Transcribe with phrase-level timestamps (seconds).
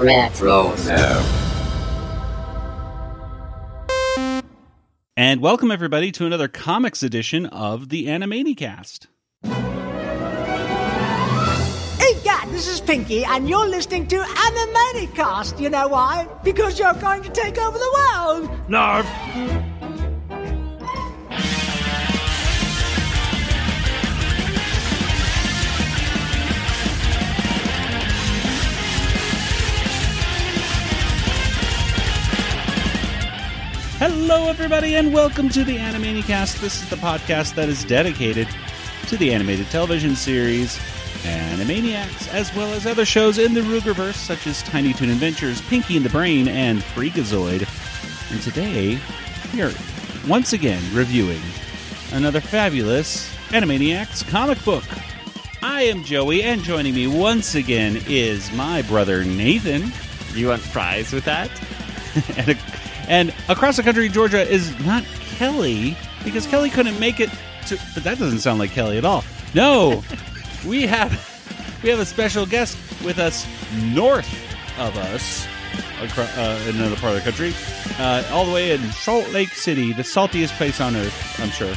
[0.00, 0.74] Retro
[5.14, 9.08] And welcome everybody to another comics edition of the Animanicast.
[9.44, 9.50] Hey,
[12.24, 15.60] Dad, this is Pinky, and you're listening to Animanicast.
[15.60, 16.26] You know why?
[16.44, 18.70] Because you're going to take over the world.
[18.70, 19.06] Narf.
[34.32, 36.60] Hello everybody and welcome to the Animanicast.
[36.60, 38.46] This is the podcast that is dedicated
[39.08, 40.78] to the animated television series
[41.24, 45.96] Animaniacs, as well as other shows in the Rueggerverse such as Tiny Toon Adventures, Pinky
[45.96, 47.66] and the Brain, and Freakazoid.
[48.30, 49.00] And today
[49.52, 49.72] we are
[50.28, 51.42] once again reviewing
[52.12, 54.84] another fabulous Animaniacs comic book.
[55.60, 59.90] I am Joey, and joining me once again is my brother Nathan.
[60.32, 61.50] Do you want fries with that?
[62.36, 62.56] and,
[63.10, 65.04] and across the country, Georgia is not
[65.36, 67.28] Kelly because Kelly couldn't make it
[67.66, 67.76] to.
[67.92, 69.24] But that doesn't sound like Kelly at all.
[69.52, 70.02] No,
[70.66, 71.10] we have
[71.82, 73.46] we have a special guest with us
[73.92, 74.32] north
[74.78, 75.46] of us,
[76.00, 77.52] acro- uh, in another part of the country,
[77.98, 81.40] uh, all the way in Salt Lake City, the saltiest place on earth.
[81.40, 81.74] I'm sure.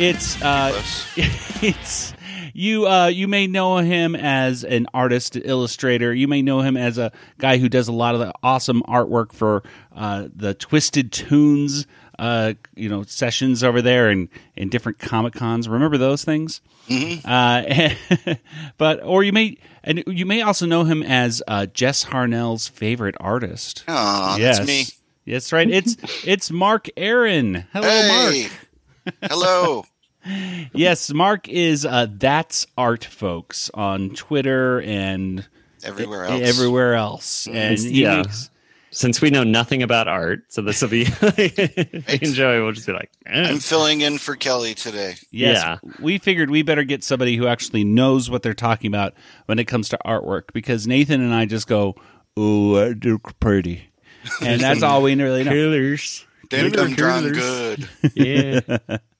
[0.00, 0.72] It's uh,
[1.62, 2.12] it's
[2.54, 6.14] you uh, you may know him as an artist illustrator.
[6.14, 9.32] You may know him as a guy who does a lot of the awesome artwork
[9.32, 9.62] for
[9.94, 11.86] uh, the twisted tunes
[12.18, 16.60] uh, you know sessions over there and in different comic cons remember those things?
[16.88, 17.90] Uh,
[18.78, 23.16] but or you may and you may also know him as uh, jess harnell's favorite
[23.18, 23.84] artist.
[23.88, 24.58] Aw, yes.
[24.58, 24.84] that's me.
[25.26, 25.68] that's right.
[25.68, 27.66] It's it's mark aaron.
[27.72, 28.48] Hello Hey.
[28.48, 29.20] mark.
[29.30, 29.84] Hello.
[30.74, 35.46] yes, Mark is uh, that's art, folks, on Twitter and
[35.84, 36.42] Everywhere else.
[36.48, 37.46] everywhere else.
[37.46, 38.16] And yeah.
[38.18, 38.50] makes-
[38.90, 41.02] Since we know nothing about art, so this will be
[42.22, 42.62] enjoy.
[42.62, 43.48] We'll just be like, eh.
[43.50, 45.16] I'm filling in for Kelly today.
[45.32, 45.78] yes, Yeah.
[46.00, 49.14] we figured we better get somebody who actually knows what they're talking about
[49.46, 51.96] when it comes to artwork because Nathan and I just go,
[52.38, 53.90] "Ooh, that look pretty,"
[54.40, 55.50] and that's all we really know.
[55.50, 56.24] killers.
[56.50, 57.88] Them Killer done drawn good.
[58.14, 58.60] Yeah,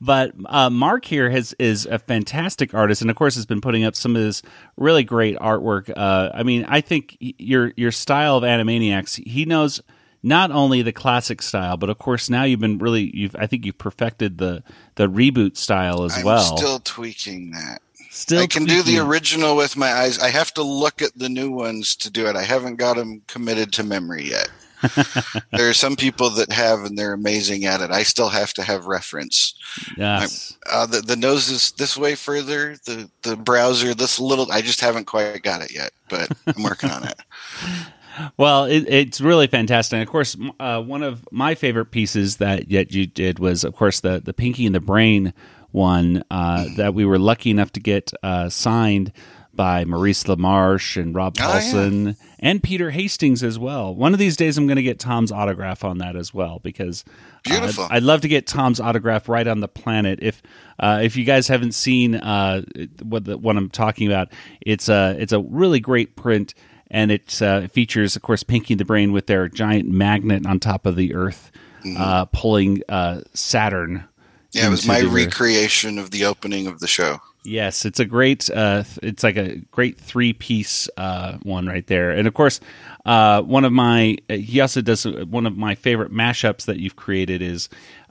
[0.00, 3.84] But uh, Mark here has is a fantastic artist, and of course has been putting
[3.84, 4.42] up some of this
[4.76, 5.92] really great artwork.
[5.96, 9.80] Uh, I mean, I think your your style of Animaniacs, he knows
[10.22, 13.64] not only the classic style, but of course now you've been really you've I think
[13.64, 14.62] you've perfected the
[14.96, 16.56] the reboot style as I'm well.
[16.56, 17.80] still tweaking that.
[18.10, 20.20] Still I can do the original with my eyes.
[20.20, 22.36] I have to look at the new ones to do it.
[22.36, 24.48] I haven't got them committed to memory yet.
[25.52, 27.90] there are some people that have, and they're amazing at it.
[27.90, 29.54] I still have to have reference.
[29.96, 30.56] Yes.
[30.70, 32.76] Uh, the, the nose is this way further.
[32.84, 34.50] The the browser this little.
[34.50, 37.20] I just haven't quite got it yet, but I'm working on it.
[38.36, 39.94] Well, it, it's really fantastic.
[39.94, 43.74] And of course, uh, one of my favorite pieces that yet you did was, of
[43.74, 45.34] course, the the Pinky and the Brain
[45.72, 49.12] one uh, that we were lucky enough to get uh, signed
[49.56, 51.60] by Maurice LaMarche and Rob Oh, yeah.
[51.60, 53.94] Paulsen and Peter Hastings as well.
[53.94, 57.04] One of these days, I'm going to get Tom's autograph on that as well because
[57.50, 57.54] uh.
[57.54, 60.18] I'd, I'd love to get Tom's autograph right on the planet.
[60.22, 60.42] If
[60.78, 62.62] uh, if you guys haven't seen uh,
[63.02, 64.28] what the, what I'm talking about,
[64.60, 66.54] it's a it's a really great print
[66.90, 70.86] and it uh, features, of course, Pinky the Brain with their giant magnet on top
[70.86, 71.50] of the Earth,
[71.96, 73.98] uh, pulling uh, Saturn.
[73.98, 74.08] Mm-hmm.
[74.52, 77.20] Yeah, it was my the recreation of the opening of the show.
[77.44, 78.48] Yes, it's a great.
[78.50, 82.58] Uh, it's like a great three piece uh, one right there, and of course,
[83.04, 86.96] uh, one of my uh, he also does one of my favorite mashups that you've
[86.96, 87.68] created is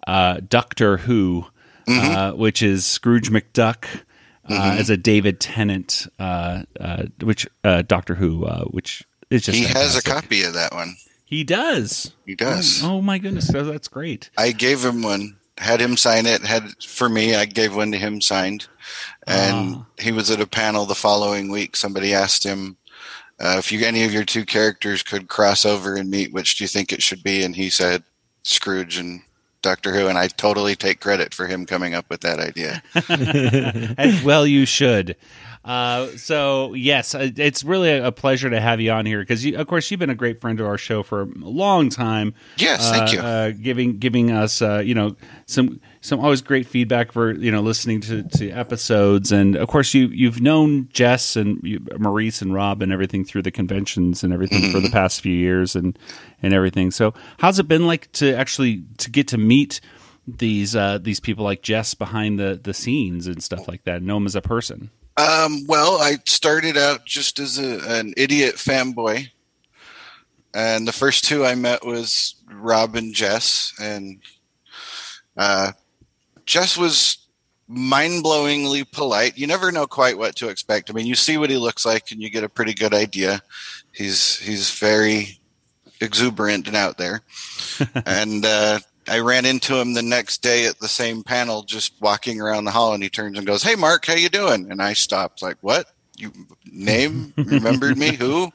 [0.08, 1.46] uh, Doctor Who,
[1.88, 3.86] uh, which is Scrooge McDuck.
[4.48, 9.58] Uh, As a David Tennant, uh, uh, which uh, Doctor Who, uh, which is just
[9.58, 10.98] he has a copy of that one.
[11.24, 12.12] He does.
[12.26, 12.84] He does.
[12.84, 14.30] Oh my goodness, that- that's great.
[14.38, 15.38] I gave him one.
[15.58, 16.42] Had him sign it.
[16.42, 17.36] Had for me.
[17.36, 18.68] I gave one to him signed,
[19.28, 19.86] and Ah.
[20.00, 21.76] he was at a panel the following week.
[21.76, 22.76] Somebody asked him
[23.40, 26.34] uh, if you any of your two characters could cross over and meet.
[26.34, 27.44] Which do you think it should be?
[27.44, 28.04] And he said
[28.44, 29.22] Scrooge and
[29.62, 30.08] Doctor Who.
[30.08, 32.82] And I totally take credit for him coming up with that idea.
[33.98, 35.16] As well, you should.
[35.66, 39.66] Uh, so yes, uh, it's really a pleasure to have you on here because, of
[39.68, 42.34] course, you've been a great friend to our show for a long time.
[42.58, 43.20] Yes, thank Uh, you.
[43.22, 45.16] Uh, giving giving us, uh, you know,
[45.46, 49.94] some some always great feedback for you know listening to, to episodes, and of course
[49.94, 54.34] you you've known Jess and you, Maurice and Rob and everything through the conventions and
[54.34, 54.94] everything for the Mm-hmm.
[54.94, 55.98] past few years and
[56.42, 56.92] and everything.
[56.92, 59.80] So how's it been like to actually to get to meet
[60.28, 64.18] these uh, these people like Jess behind the the scenes and stuff like that, know
[64.18, 64.90] him as a person?
[65.16, 69.30] Um, well, I started out just as a, an idiot fanboy
[70.54, 74.20] and the first two I met was Rob and Jess, and
[75.36, 75.72] uh,
[76.46, 77.18] Jess was
[77.68, 79.38] mind-blowingly polite.
[79.38, 80.90] You never know quite what to expect.
[80.90, 83.42] I mean, you see what he looks like, and you get a pretty good idea.
[83.92, 85.40] He's he's very
[86.02, 87.22] exuberant and out there,
[88.06, 92.40] and uh, I ran into him the next day at the same panel, just walking
[92.40, 94.94] around the hall, and he turns and goes, "Hey, Mark, how you doing?" And I
[94.94, 95.88] stopped, like, "What?
[96.18, 96.32] You
[96.72, 98.16] name remembered me?
[98.16, 98.52] Who?"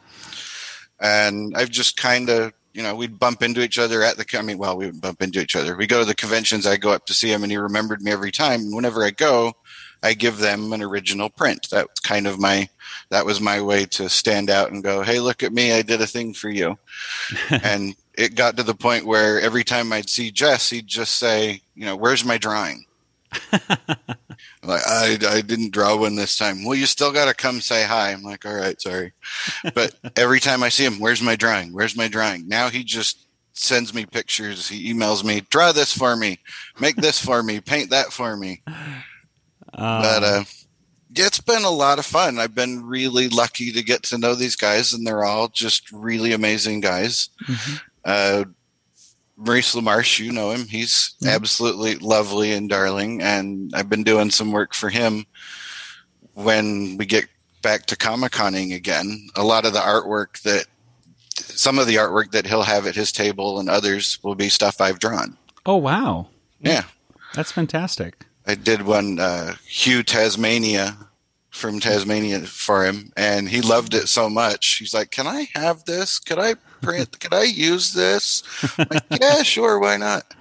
[1.01, 4.27] And I've just kind of, you know, we'd bump into each other at the.
[4.39, 5.77] I mean, well, we would bump into each other.
[5.77, 6.67] We go to the conventions.
[6.67, 8.61] I go up to see him, and he remembered me every time.
[8.61, 9.55] And whenever I go,
[10.03, 11.69] I give them an original print.
[11.71, 12.69] That's kind of my.
[13.11, 15.73] That was my way to stand out and go, "Hey, look at me!
[15.73, 16.79] I did a thing for you."
[17.51, 21.61] and it got to the point where every time I'd see Jess, he'd just say,
[21.77, 22.85] you know, where's my drawing?
[23.53, 26.65] like, I, I didn't draw one this time.
[26.65, 28.11] Well, you still got to come say hi.
[28.11, 29.13] I'm like, all right, sorry.
[29.73, 31.73] But every time I see him, where's my drawing?
[31.73, 32.49] Where's my drawing?
[32.49, 34.69] Now he just sends me pictures.
[34.69, 36.41] He emails me, draw this for me,
[36.81, 38.63] make this for me, paint that for me.
[38.67, 40.45] but, uh,
[41.15, 42.39] it's been a lot of fun.
[42.39, 46.33] I've been really lucky to get to know these guys, and they're all just really
[46.33, 47.31] amazing guys.
[48.09, 48.45] Uh,
[49.37, 50.67] Maurice LaMarche, you know him.
[50.67, 55.27] He's absolutely lovely and darling, and I've been doing some work for him.
[56.35, 57.27] When we get
[57.63, 60.67] back to Comic Conning again, a lot of the artwork that
[61.37, 64.81] some of the artwork that he'll have at his table and others will be stuff
[64.81, 65.37] I've drawn.
[65.67, 66.29] Oh wow,
[66.61, 66.85] Yeah.
[67.35, 68.25] that's fantastic.
[68.47, 70.97] I did one uh, Hugh Tasmania
[71.51, 74.77] from Tasmania for him, and he loved it so much.
[74.79, 76.19] He's like, "Can I have this?
[76.19, 77.19] Could I print?
[77.21, 78.43] Could I use this?"
[78.79, 80.35] Like, yeah, sure, why not?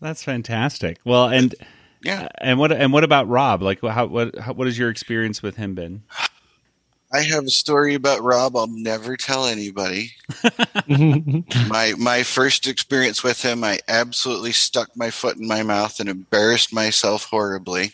[0.00, 0.98] That's fantastic.
[1.04, 1.54] Well, and
[2.02, 3.62] Yeah, uh, and what and what about Rob?
[3.62, 6.02] Like, how what how, what has your experience with him been?
[7.12, 8.56] I have a story about Rob.
[8.56, 10.12] I'll never tell anybody.
[11.68, 16.08] my my first experience with him, I absolutely stuck my foot in my mouth and
[16.08, 17.92] embarrassed myself horribly.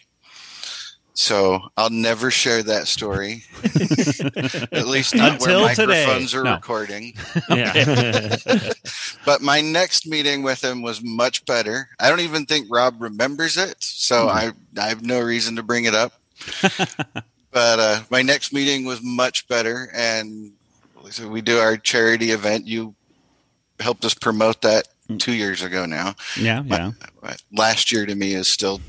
[1.18, 3.44] So I'll never share that story.
[4.70, 6.04] At least not Until where today.
[6.04, 6.54] microphones are No.
[6.54, 7.14] recording.
[7.50, 8.36] yeah.
[9.24, 11.88] But my next meeting with him was much better.
[11.98, 15.84] I don't even think Rob remembers it, so I I have no reason to bring
[15.86, 16.12] it up.
[17.50, 20.52] but uh, my next meeting was much better, and
[21.10, 22.68] so we do our charity event.
[22.68, 22.94] You
[23.80, 24.86] helped us promote that
[25.18, 26.14] two years ago now.
[26.38, 26.92] Yeah, yeah.
[27.20, 28.80] But last year to me is still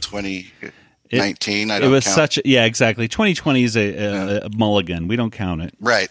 [1.10, 1.72] 2019.
[1.72, 2.16] I It don't was count.
[2.16, 3.08] such yeah, exactly.
[3.08, 5.08] 2020 is a, a, a mulligan.
[5.08, 5.74] We don't count it.
[5.80, 6.10] Right.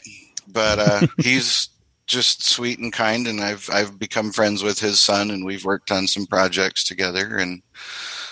[0.48, 1.68] But uh, he's
[2.06, 5.90] just sweet and kind, and I've I've become friends with his son, and we've worked
[5.90, 7.62] on some projects together, and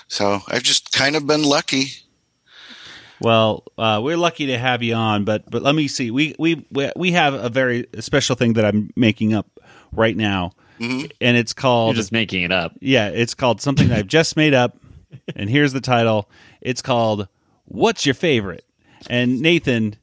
[0.08, 1.86] so I've just kind of been lucky.
[3.20, 6.10] Well, uh, we're lucky to have you on, but but let me see.
[6.10, 9.46] We we we- we have a very special thing that I'm making up
[9.92, 11.10] right now, Mhm.
[11.20, 12.72] and it's You're called just making it up.
[12.80, 14.76] yeah, it's called something that I've just made up,
[15.36, 16.28] and here's the title.
[16.64, 17.28] It's called
[17.66, 18.64] "What's Your Favorite?"
[19.08, 19.96] And Nathan,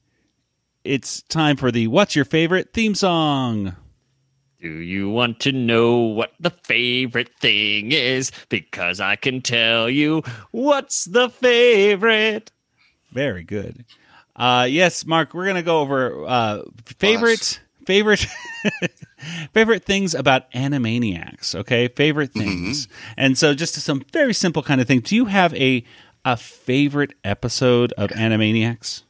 [0.84, 3.76] it's time for the "What's Your Favorite" theme song.
[4.62, 8.32] Do you want to know what the favorite thing is?
[8.48, 10.22] Because I can tell you
[10.52, 12.52] what's the favorite.
[13.12, 13.86] Very good.
[14.36, 18.28] Uh, yes, Mark, we're gonna go over uh, favorite favorite
[19.54, 21.56] favorite things about Animaniacs.
[21.56, 25.00] Okay, favorite things, and so just some very simple kind of thing.
[25.00, 25.84] Do you have a
[26.26, 29.04] a favorite episode of Animaniacs?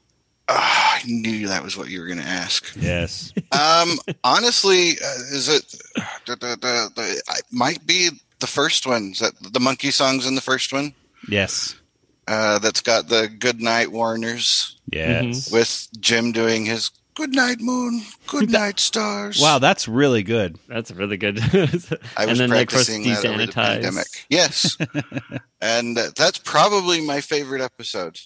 [0.48, 2.76] Ah, I knew that was what you were going to ask.
[2.80, 3.34] Yes.
[3.52, 5.66] Um, honestly, uh, is it
[6.26, 9.12] the, the, the, the, it might be the first one?
[9.12, 10.94] Is that the monkey songs in the first one?
[11.30, 11.76] yes.
[12.28, 15.52] Uh, that's got the Good Night Warners Yes.
[15.52, 16.92] with Jim doing his
[17.22, 19.40] Good Night Moon, Good Night Stars.
[19.40, 20.58] Wow, that's really good.
[20.68, 21.40] That's really good.
[22.18, 24.08] I was and then, of course, practicing that over the pandemic.
[24.28, 24.76] Yes,
[25.62, 28.20] and uh, that's probably my favorite episode.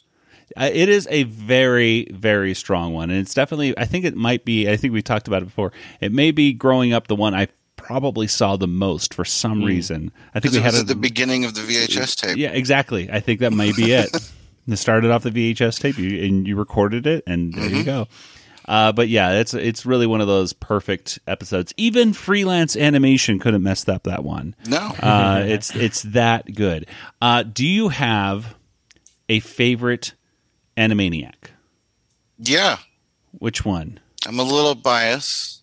[0.55, 3.77] Uh, it is a very, very strong one, and it's definitely.
[3.77, 4.69] I think it might be.
[4.69, 5.73] I think we talked about it before.
[5.99, 10.13] It may be growing up the one I probably saw the most for some reason.
[10.33, 12.37] I think we it had was a, at the beginning of the VHS tape.
[12.37, 13.11] Yeah, exactly.
[13.11, 14.15] I think that may be it.
[14.69, 18.07] it started off the VHS tape, you, and you recorded it, and there you go.
[18.67, 21.74] Uh, but yeah, it's it's really one of those perfect episodes.
[21.77, 24.55] Even freelance animation couldn't mess up that one.
[24.67, 26.88] No, Uh, it's it's that good.
[27.22, 28.55] Uh, do you have
[29.29, 30.13] a favorite
[30.77, 31.51] Animaniac?
[32.39, 32.77] yeah,
[33.31, 34.00] Which one?
[34.27, 35.62] I'm a little biased.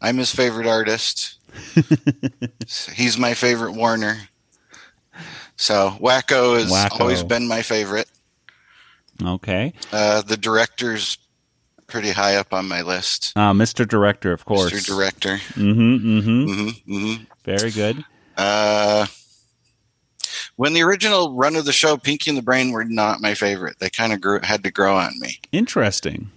[0.00, 1.34] I'm his favorite artist.
[2.94, 4.16] He's my favorite Warner.
[5.56, 7.00] So Wakko has Wakko.
[7.00, 8.08] always been my favorite.
[9.22, 9.72] Okay.
[9.92, 11.18] Uh, the director's
[11.88, 13.32] pretty high up on my list.
[13.34, 13.86] Uh, Mr.
[13.88, 14.72] Director, of course.
[14.72, 14.86] Mr.
[14.86, 15.36] Director.
[15.54, 16.18] Mm-hmm.
[16.20, 16.44] Mm-hmm.
[16.46, 18.04] hmm hmm Very good.
[18.36, 19.06] Uh,
[20.56, 23.78] when the original run of the show, Pinky and the Brain were not my favorite.
[23.80, 25.40] They kind of grew had to grow on me.
[25.50, 26.30] Interesting.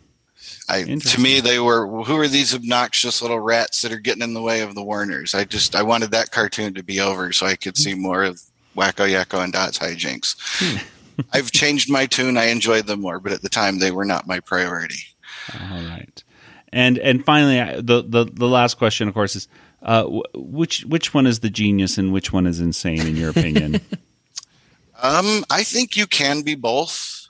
[0.69, 4.33] I, to me, they were who are these obnoxious little rats that are getting in
[4.33, 5.35] the way of the Warners?
[5.35, 8.41] I just I wanted that cartoon to be over so I could see more of
[8.75, 10.35] Wakko Yakko and Dot's hijinks.
[11.33, 12.37] I've changed my tune.
[12.37, 15.03] I enjoyed them more, but at the time they were not my priority.
[15.59, 16.23] All right.
[16.73, 19.47] And and finally, I- the the, the last question, of course, is
[19.81, 23.29] uh, wh- which which one is the genius and which one is insane in your
[23.29, 23.81] opinion?
[25.03, 27.27] Um, I think you can be both.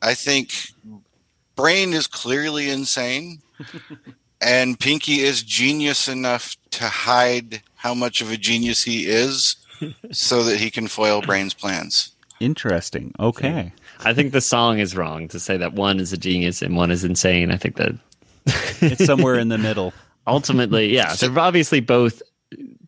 [0.00, 0.52] I think
[1.56, 3.42] Brain is clearly insane,
[4.40, 9.56] and Pinky is genius enough to hide how much of a genius he is,
[10.12, 12.12] so that he can foil Brain's plans.
[12.38, 13.12] Interesting.
[13.18, 13.72] Okay.
[14.00, 16.90] I think the song is wrong to say that one is a genius and one
[16.90, 17.50] is insane.
[17.50, 17.94] I think that
[18.80, 19.92] It's somewhere in the middle.
[20.26, 22.22] ultimately, yeah, they're obviously both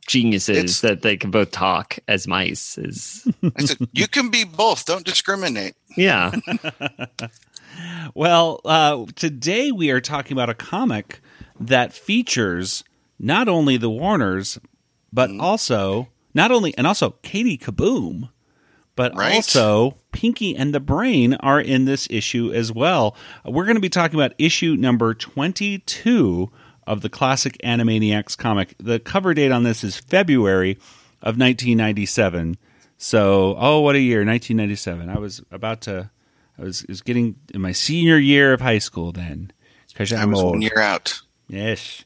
[0.06, 2.78] geniuses It's- that they can both talk as mice.
[2.78, 4.84] Is I said, "You can be both.
[4.84, 6.32] Don't discriminate." yeah,
[8.14, 11.20] Well, uh, today we are talking about a comic
[11.60, 12.84] that features
[13.18, 14.58] not only the Warners,
[15.12, 18.30] but also not only and also Katie Kaboom,
[18.96, 19.34] but Right.
[19.36, 23.14] also Pinky and the Brain are in this issue as well.
[23.44, 26.50] We're going to be talking about issue number twenty-two
[26.86, 28.74] of the classic Animaniacs comic.
[28.78, 30.78] The cover date on this is February
[31.22, 32.56] of nineteen ninety-seven.
[32.98, 35.08] So, oh, what a year, nineteen ninety-seven.
[35.10, 36.10] I was about to.
[36.58, 39.52] I was, was getting in my senior year of high school then.
[39.88, 40.52] Because I I'm was old.
[40.52, 41.20] one year out.
[41.48, 42.04] Yes.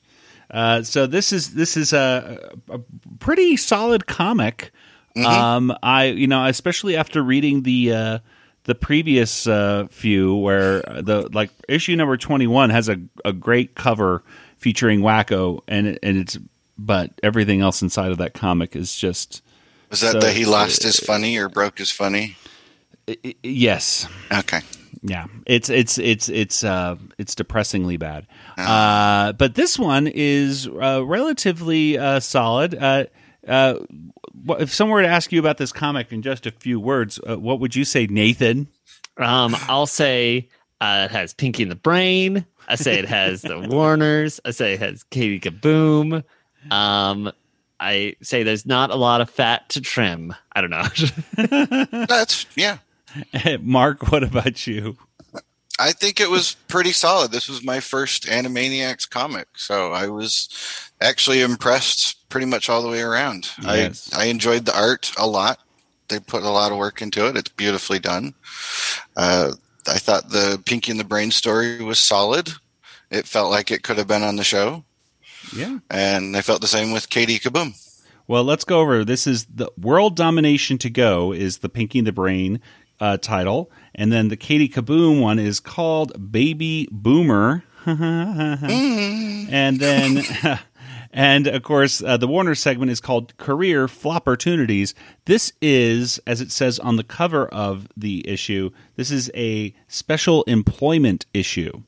[0.51, 2.81] Uh, so this is this is a, a
[3.21, 4.73] pretty solid comic.
[5.17, 8.19] Um, I you know especially after reading the uh,
[8.65, 13.75] the previous uh, few where the like issue number twenty one has a, a great
[13.75, 14.23] cover
[14.59, 16.39] featuring Wakko and it- and it's
[16.79, 19.43] but everything else inside of that comic is just
[19.91, 22.37] Was that So, that he lost his funny or broke his funny?
[23.43, 24.61] yes Okay.
[25.03, 28.27] Yeah, it's it's it's it's uh it's depressingly bad.
[28.59, 32.75] Uh, but this one is uh, relatively uh, solid.
[32.75, 33.05] Uh,
[33.49, 33.77] uh,
[34.49, 37.39] if someone were to ask you about this comic in just a few words, uh,
[37.39, 38.69] what would you say, Nathan?
[39.19, 40.49] um, I'll say
[40.81, 42.47] uh, it has Pinky in the Brain.
[42.69, 44.41] I say it has the Warners.
[44.45, 46.25] I say it has Katie Kaboom.
[46.71, 47.33] Um,
[47.79, 50.35] I say there's not a lot of fat to trim.
[50.53, 51.87] I don't know.
[52.07, 52.79] That's yeah.
[53.61, 54.97] Mark, what about you?
[55.81, 57.33] I think it was pretty solid.
[57.33, 60.49] This was my first Animaniacs comic, so I was
[61.01, 63.51] actually impressed pretty much all the way around.
[63.63, 64.11] Yes.
[64.15, 65.59] I I enjoyed the art a lot.
[66.09, 67.37] They put a lot of work into it.
[67.37, 68.35] It's beautifully done.
[69.17, 69.53] Uh,
[69.89, 72.51] I thought the Pinky and the Brain story was solid.
[73.11, 74.85] It felt like it could have been on the show,
[75.57, 75.79] Yeah.
[75.91, 77.75] and I felt the same with Katie Kaboom.
[78.29, 79.05] Well, let's go over.
[79.05, 82.61] This is the World Domination to Go is the Pinky and the Brain
[83.01, 90.23] uh, title, and then the Katie Kaboom one is called Baby Boomer, and then.
[91.13, 94.95] And of course, uh, the Warner segment is called Career Flopportunities.
[95.25, 100.45] This is, as it says on the cover of the issue, this is a special
[100.45, 101.83] employment issue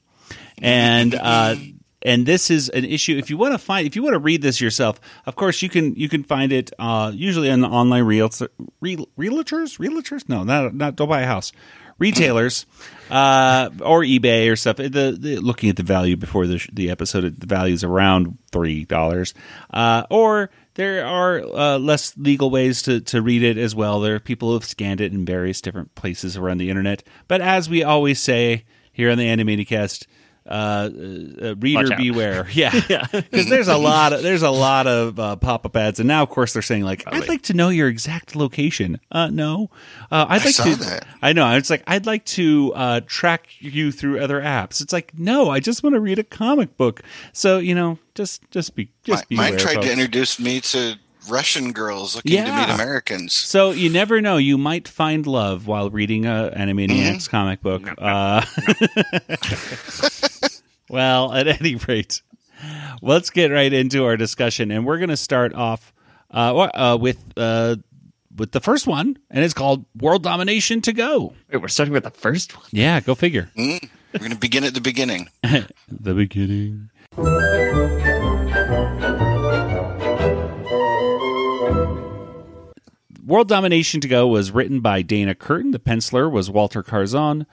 [0.63, 1.57] and uh,
[2.05, 3.17] and this is an issue.
[3.17, 5.69] If you want to find, if you want to read this yourself, of course you
[5.69, 5.95] can.
[5.95, 8.49] You can find it uh, usually on the online realtor,
[8.81, 10.29] real, realtors, realtors.
[10.29, 11.53] No, not not don't buy a house.
[11.99, 12.67] Retailers
[13.11, 14.79] uh, or eBay or stuff.
[14.79, 18.85] The, the looking at the value before the the episode, the value is around three
[18.85, 19.35] dollars.
[19.73, 24.01] Uh, or there are uh, less legal ways to, to read it as well.
[24.01, 27.03] There are people who have scanned it in various different places around the internet.
[27.29, 30.07] But as we always say here on the Animanicast,
[30.47, 30.91] uh,
[31.43, 32.47] uh, reader beware.
[32.53, 33.07] Yeah, Yeah.
[33.13, 36.23] because there's a lot of there's a lot of uh, pop up ads, and now
[36.23, 38.99] of course they're saying like, I'd like to know your exact location.
[39.11, 39.71] Uh, no,
[40.11, 40.77] uh, I'd I like saw to.
[40.77, 41.07] that.
[41.23, 41.55] I know.
[41.57, 44.81] It's like I'd like to uh, track you through other apps.
[44.81, 47.03] It's like no, I just want to read a comic book.
[47.33, 49.51] So you know, just just be just Mi- beware.
[49.51, 49.87] Mine tried folks.
[49.87, 50.97] to introduce me to
[51.29, 52.45] Russian girls looking Yeah.
[52.45, 53.33] to meet Americans.
[53.33, 54.37] So you never know.
[54.37, 57.83] You might find love while reading a Animaniacs comic book.
[57.99, 58.43] Uh,
[60.89, 62.23] well, at any rate,
[63.01, 65.93] let's get right into our discussion, and we're going to start off
[66.33, 67.77] uh, uh, with uh,
[68.37, 72.05] with the first one, and it's called "World Domination to Go." Wait, we're starting with
[72.05, 72.67] the first one.
[72.73, 73.51] Yeah, go figure.
[73.57, 75.29] Mm, we're going to begin at the beginning.
[75.43, 76.91] the beginning.
[83.25, 85.71] World Domination to Go was written by Dana Curtin.
[85.71, 87.47] The penciler was Walter Carzon.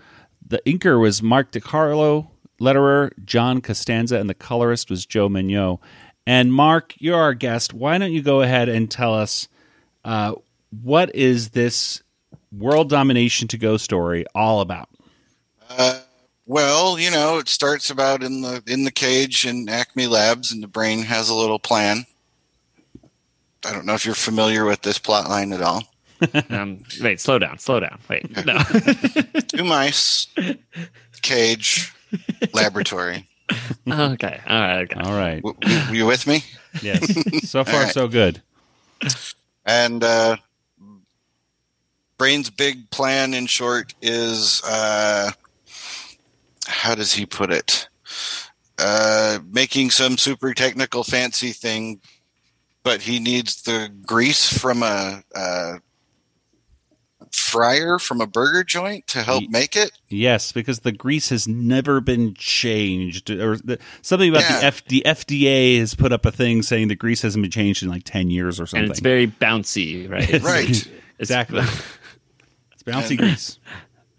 [0.46, 2.28] the inker was Mark DeCarlo,
[2.60, 5.80] letterer John Costanza, and the colorist was Joe Mignot.
[6.26, 7.74] And Mark, you're our guest.
[7.74, 9.48] Why don't you go ahead and tell us
[10.04, 10.34] uh,
[10.82, 12.02] what is this
[12.52, 14.90] world domination to go story all about?
[15.70, 16.00] Uh,
[16.48, 20.64] well, you know, it starts about in the in the cage in Acme Labs, and
[20.64, 22.08] the brain has a little plan.
[23.66, 25.84] I don't know if you're familiar with this plot line at all.
[26.50, 27.98] Um, wait, slow down, slow down.
[28.10, 28.58] Wait, no.
[29.48, 30.28] Two mice,
[31.22, 31.94] cage,
[32.52, 33.26] laboratory.
[33.90, 35.00] okay, all right, okay.
[35.00, 35.42] All right.
[35.42, 36.44] W- w- you with me?
[36.82, 37.08] Yes.
[37.50, 37.94] So far, All right.
[37.94, 38.42] so good.
[39.66, 40.36] And uh,
[42.18, 45.32] Brain's big plan, in short, is uh,
[46.68, 47.88] how does he put it?
[48.78, 52.02] Uh, making some super technical, fancy thing,
[52.90, 55.80] but he needs the grease from a, a
[57.32, 59.92] fryer from a burger joint to help Ye- make it.
[60.08, 65.04] Yes, because the grease has never been changed, or the, something about the, F, the
[65.06, 68.32] FDA has put up a thing saying the grease hasn't been changed in like ten
[68.32, 68.86] years or something.
[68.86, 70.24] And it's very bouncy, right?
[70.30, 70.64] It's- Right.
[70.68, 70.88] it's-
[71.20, 71.60] exactly.
[72.72, 73.60] it's bouncy And- grease.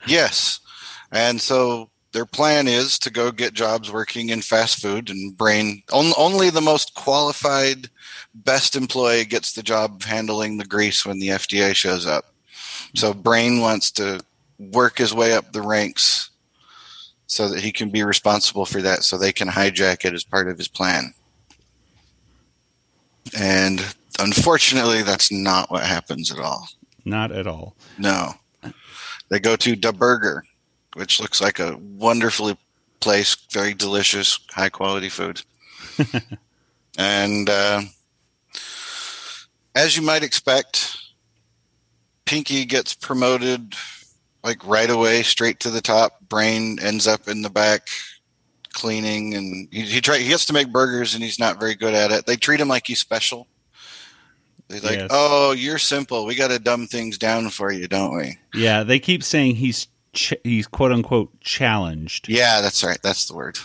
[0.07, 0.61] Yes.
[1.11, 5.83] And so their plan is to go get jobs working in fast food and brain
[5.93, 7.89] on, only the most qualified
[8.35, 12.27] best employee gets the job of handling the grease when the FDA shows up.
[12.95, 14.21] So brain wants to
[14.59, 16.31] work his way up the ranks
[17.27, 20.49] so that he can be responsible for that so they can hijack it as part
[20.49, 21.15] of his plan.
[23.39, 23.81] And
[24.19, 26.69] unfortunately that's not what happens at all.
[27.05, 27.77] Not at all.
[27.99, 28.35] No.
[29.29, 30.45] They go to Da Burger,
[30.95, 32.57] which looks like a wonderfully
[32.99, 35.41] placed, very delicious, high quality food.
[36.99, 37.83] and uh,
[39.75, 40.97] as you might expect,
[42.25, 43.75] Pinky gets promoted
[44.43, 46.21] like right away, straight to the top.
[46.29, 47.89] Brain ends up in the back
[48.73, 51.95] cleaning, and he he, try, he gets to make burgers, and he's not very good
[51.95, 52.27] at it.
[52.27, 53.47] They treat him like he's special.
[54.69, 55.09] They're like, Yes.
[55.11, 56.25] "Oh, you're simple.
[56.25, 59.89] We got to dumb things down for you, don't we?" Yeah, they keep saying he's
[60.15, 62.99] ch- he's quote unquote challenged, Yeah, that's right.
[63.03, 63.59] That's the word.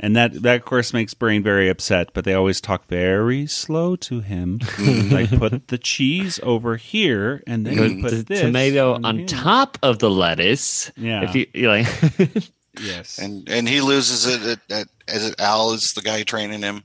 [0.00, 2.12] And that that of course makes Brain very upset.
[2.12, 5.14] But they always talk very slow to him, mm-hmm.
[5.14, 9.04] like put the cheese over here, and then you Put put the this tomato on
[9.04, 9.26] on here.
[9.26, 10.90] top of the lettuce.
[10.96, 11.22] Yeah.
[11.22, 11.86] If you you're like
[12.80, 16.84] Yes, and and he loses it at, at, as Al is the guy training him.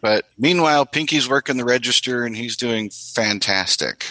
[0.00, 4.06] But meanwhile, Pinky's working the register and he's doing fantastic,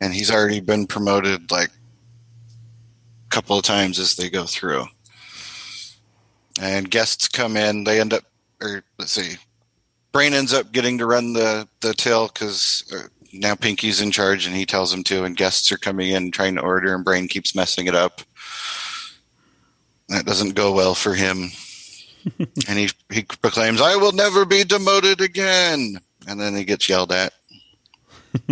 [0.00, 4.86] and he's already been promoted like a couple of times as they go through.
[6.60, 7.84] And guests come in.
[7.84, 8.24] They end up,
[8.60, 9.36] or let's see,
[10.12, 14.46] Brain ends up getting to run the the till because uh, now Pinky's in charge
[14.46, 15.24] and he tells him to.
[15.24, 18.22] And guests are coming in trying to order, and Brain keeps messing it up
[20.12, 21.50] that doesn't go well for him.
[22.68, 27.10] and he he proclaims, "I will never be demoted again." And then he gets yelled
[27.10, 27.32] at.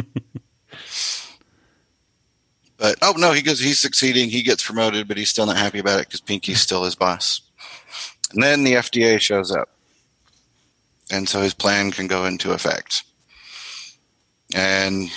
[2.76, 3.60] but oh no, he goes.
[3.60, 4.28] He's succeeding.
[4.30, 7.42] He gets promoted, but he's still not happy about it because Pinky's still his boss.
[8.32, 9.68] And then the FDA shows up,
[11.10, 13.02] and so his plan can go into effect.
[14.54, 15.10] And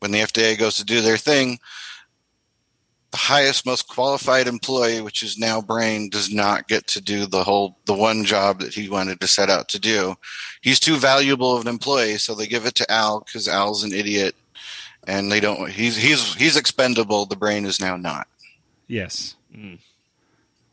[0.00, 1.58] when the FDA goes to do their thing,
[3.10, 7.42] the highest, most qualified employee, which is now Brain, does not get to do the
[7.42, 10.14] whole, the one job that he wanted to set out to do.
[10.60, 13.92] He's too valuable of an employee, so they give it to Al because Al's an
[13.92, 14.34] idiot,
[15.06, 15.70] and they don't.
[15.70, 17.24] He's he's he's expendable.
[17.26, 18.28] The Brain is now not.
[18.88, 19.36] yes.
[19.56, 19.78] Mm.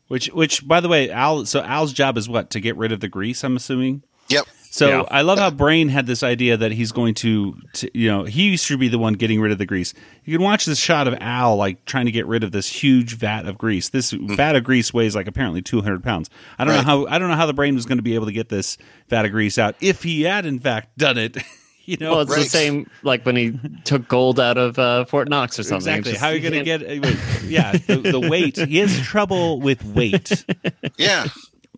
[0.08, 1.44] Which which by the way, Al.
[1.46, 3.42] So Al's job is what to get rid of the grease.
[3.42, 4.02] I'm assuming.
[4.28, 4.46] Yep.
[4.70, 5.04] So Yeah.
[5.10, 8.42] I love how Brain had this idea that he's going to, to, you know, he
[8.50, 9.94] used to be the one getting rid of the grease.
[10.24, 13.14] You can watch this shot of Al like trying to get rid of this huge
[13.16, 13.88] vat of grease.
[13.88, 14.36] This mm.
[14.36, 16.28] vat of grease weighs like apparently 200 pounds.
[16.58, 16.80] I don't Right.
[16.84, 18.48] know how I don't know how the Brain was going to be able to get
[18.48, 18.76] this
[19.08, 21.36] vat of grease out if he had in fact done it.
[21.88, 25.28] you know, well, it's the same like when he took gold out of uh, Fort
[25.28, 25.88] Knox or something.
[25.94, 26.12] exactly.
[26.12, 26.82] Just- how are you going to get?
[26.82, 28.56] uh, Wait, yeah, the, the weight.
[28.56, 30.44] He has trouble with weight.
[30.98, 31.26] Yeah.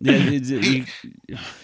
[0.01, 0.85] Yeah, it's- he,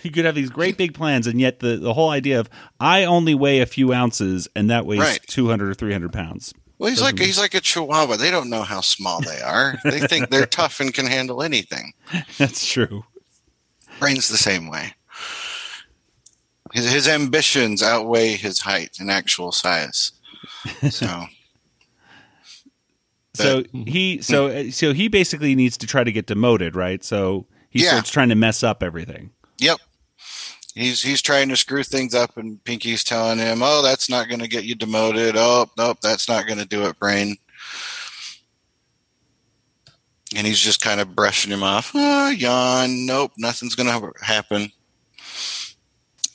[0.03, 2.49] he could have these great big plans, and yet the, the whole idea of
[2.81, 5.21] I only weigh a few ounces, and that weighs Right.
[5.27, 6.53] two hundred or three hundred pounds.
[6.77, 8.17] Well, he's like he's like a chihuahua.
[8.17, 9.79] They don't know how small they are.
[9.85, 11.93] They think they're tough and can handle anything.
[12.37, 13.05] That's true.
[14.01, 14.94] Brain's the same way.
[16.75, 20.11] His his ambitions outweigh his height and actual size.
[20.91, 21.25] So
[23.33, 27.03] So he so so he basically needs to try to get demoted, right?
[27.03, 27.89] So he Yeah.
[27.91, 29.31] starts trying to mess up everything.
[29.57, 29.79] Yep.
[30.73, 34.41] He's he's trying to screw things up, and Pinky's telling him, "Oh, that's not going
[34.41, 35.35] to get you demoted.
[35.37, 37.37] Oh, nope, that's not going to do it, Brain."
[40.35, 41.91] and he's just kind of brushing him off.
[41.93, 43.05] Oh, yawn.
[43.05, 44.69] Nope, nothing's going to happen.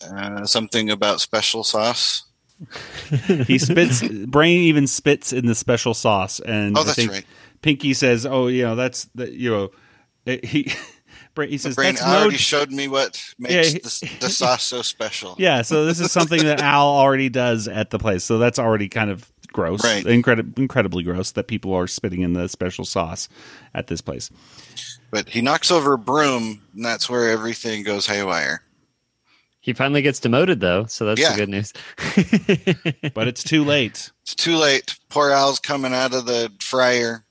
[0.02, 2.24] Uh, something about special sauce.
[3.46, 4.02] He spits.
[4.26, 7.24] Brain even spits in the special sauce, and Oh, I that's right.
[7.62, 9.70] Pinky says, "Oh, you know, that's the you know."
[10.26, 10.70] it- He
[11.48, 14.82] he says Brain that's no already showed me what makes he- the, the sauce so
[14.82, 15.36] special.
[15.38, 18.24] Yeah, so this is something that Al already does at the place.
[18.24, 20.04] So that's already kind of gross, Right.
[20.04, 23.28] Incredi- incredibly gross that people are spitting in the special sauce
[23.74, 24.30] at this place.
[25.10, 28.62] But he knocks over a broom, and that's where everything goes haywire.
[29.60, 31.32] He finally gets demoted though, so that's Yeah.
[31.32, 31.72] the good news.
[33.14, 34.10] But it's too late.
[34.22, 34.96] It's too late.
[35.08, 37.24] Poor Al's coming out of the fryer,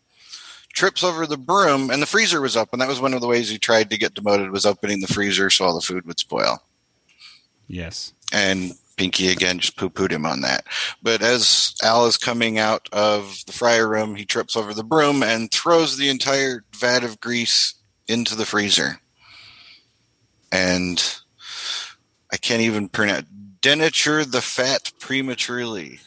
[0.73, 2.69] trips over the broom, and the freezer was up.
[2.71, 5.07] And that was one of the ways he tried to get demoted was opening the
[5.07, 6.61] freezer so all the food would spoil.
[7.67, 8.13] Yes.
[8.31, 10.65] And Pinky again just poo pooed him on that.
[11.01, 15.23] But as Al is coming out of the fryer room, he trips over the broom
[15.23, 17.73] and throws the entire vat of grease
[18.07, 18.99] into the freezer.
[20.51, 21.01] And
[22.31, 23.25] I can't even pronounce
[23.61, 25.99] denature the fat prematurely.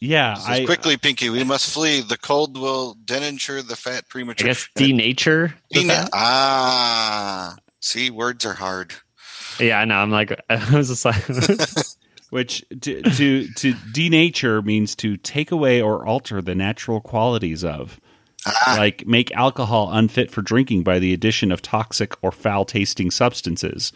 [0.00, 2.00] Yeah, Says, I quickly, Pinky, we must flee.
[2.00, 4.50] The cold will denature the fat I prematurely.
[4.54, 5.54] guess denature.
[5.70, 6.10] the Dena- fat?
[6.12, 8.94] ah, see, words are hard.
[9.60, 9.94] Yeah, I know.
[9.96, 11.22] I'm like, I was just like,
[12.30, 18.00] which to to to denature means to take away or alter the natural qualities of.
[18.44, 23.10] Ah, like make alcohol unfit for drinking by the addition of toxic or foul tasting
[23.12, 23.92] substances.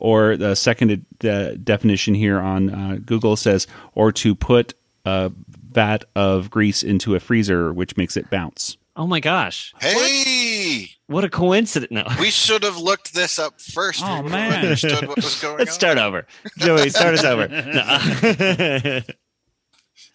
[0.00, 5.30] Or the second uh, definition here on uh, Google says, or to put a
[5.70, 8.76] vat of grease into a freezer, which makes it bounce.
[8.96, 11.90] oh my gosh, hey, what a coincidence!
[11.92, 14.02] No, we should have looked this up first.
[14.04, 14.62] Oh, We man.
[14.64, 15.74] understood what was going let's on.
[15.74, 16.26] start over.
[16.58, 17.46] Joey, start us over.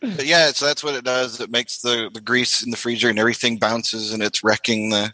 [0.01, 0.09] No.
[0.15, 1.39] But yeah, so that's what it does.
[1.39, 5.13] It makes the, the grease in the freezer and everything bounces and it's wrecking the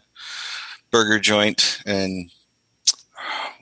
[0.90, 1.80] burger joint.
[1.86, 2.30] And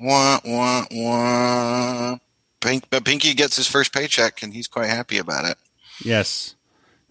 [0.00, 2.18] wah, wah, wah.
[2.60, 5.56] Pink, but Pinky gets his first paycheck and he's quite happy about it.
[6.04, 6.54] Yes.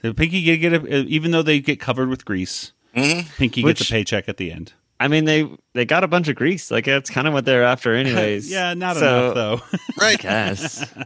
[0.01, 3.79] So Pinky get, get a, even though they get covered with grease, hmm Pinky Which-
[3.79, 4.73] gets a paycheck at the end.
[5.01, 6.69] I mean, they they got a bunch of grease.
[6.69, 8.51] Like that's kind of what they're after, anyways.
[8.51, 9.77] yeah, not So, enough though.
[9.99, 10.21] Right.
[10.23, 10.85] Yes.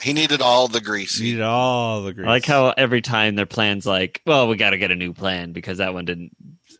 [0.00, 1.20] He needed all the grease.
[1.20, 2.26] Need all the grease.
[2.26, 5.12] I like how every time their plan's like, well, we got to get a new
[5.12, 6.34] plan because that one didn't.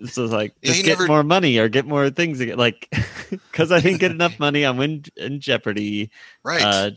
[0.07, 2.39] So it's like, Yeah, just he get never- more money or get more things.
[2.39, 2.89] To get, like,
[3.31, 6.11] because I didn't get enough money on Win in Jeopardy.
[6.45, 6.63] right.
[6.63, 6.91] Uh,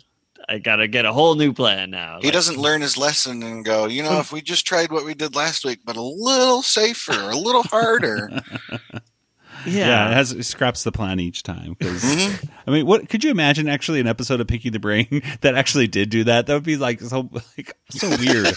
[0.49, 2.17] I got to get a whole new plan now.
[2.19, 5.05] he Like, doesn't learn his lesson and go, you know, if we just tried what
[5.05, 8.29] we did last week, but a little safer, a little harder.
[9.65, 10.09] Yeah, Yeah.
[10.09, 11.77] it has it scraps the plan each time.
[11.79, 12.49] Because Mhm.
[12.67, 13.69] I mean, what could you imagine?
[13.69, 16.47] Actually, an episode of Pinky the Brain that actually did do that.
[16.47, 18.53] That would be like so like so weird.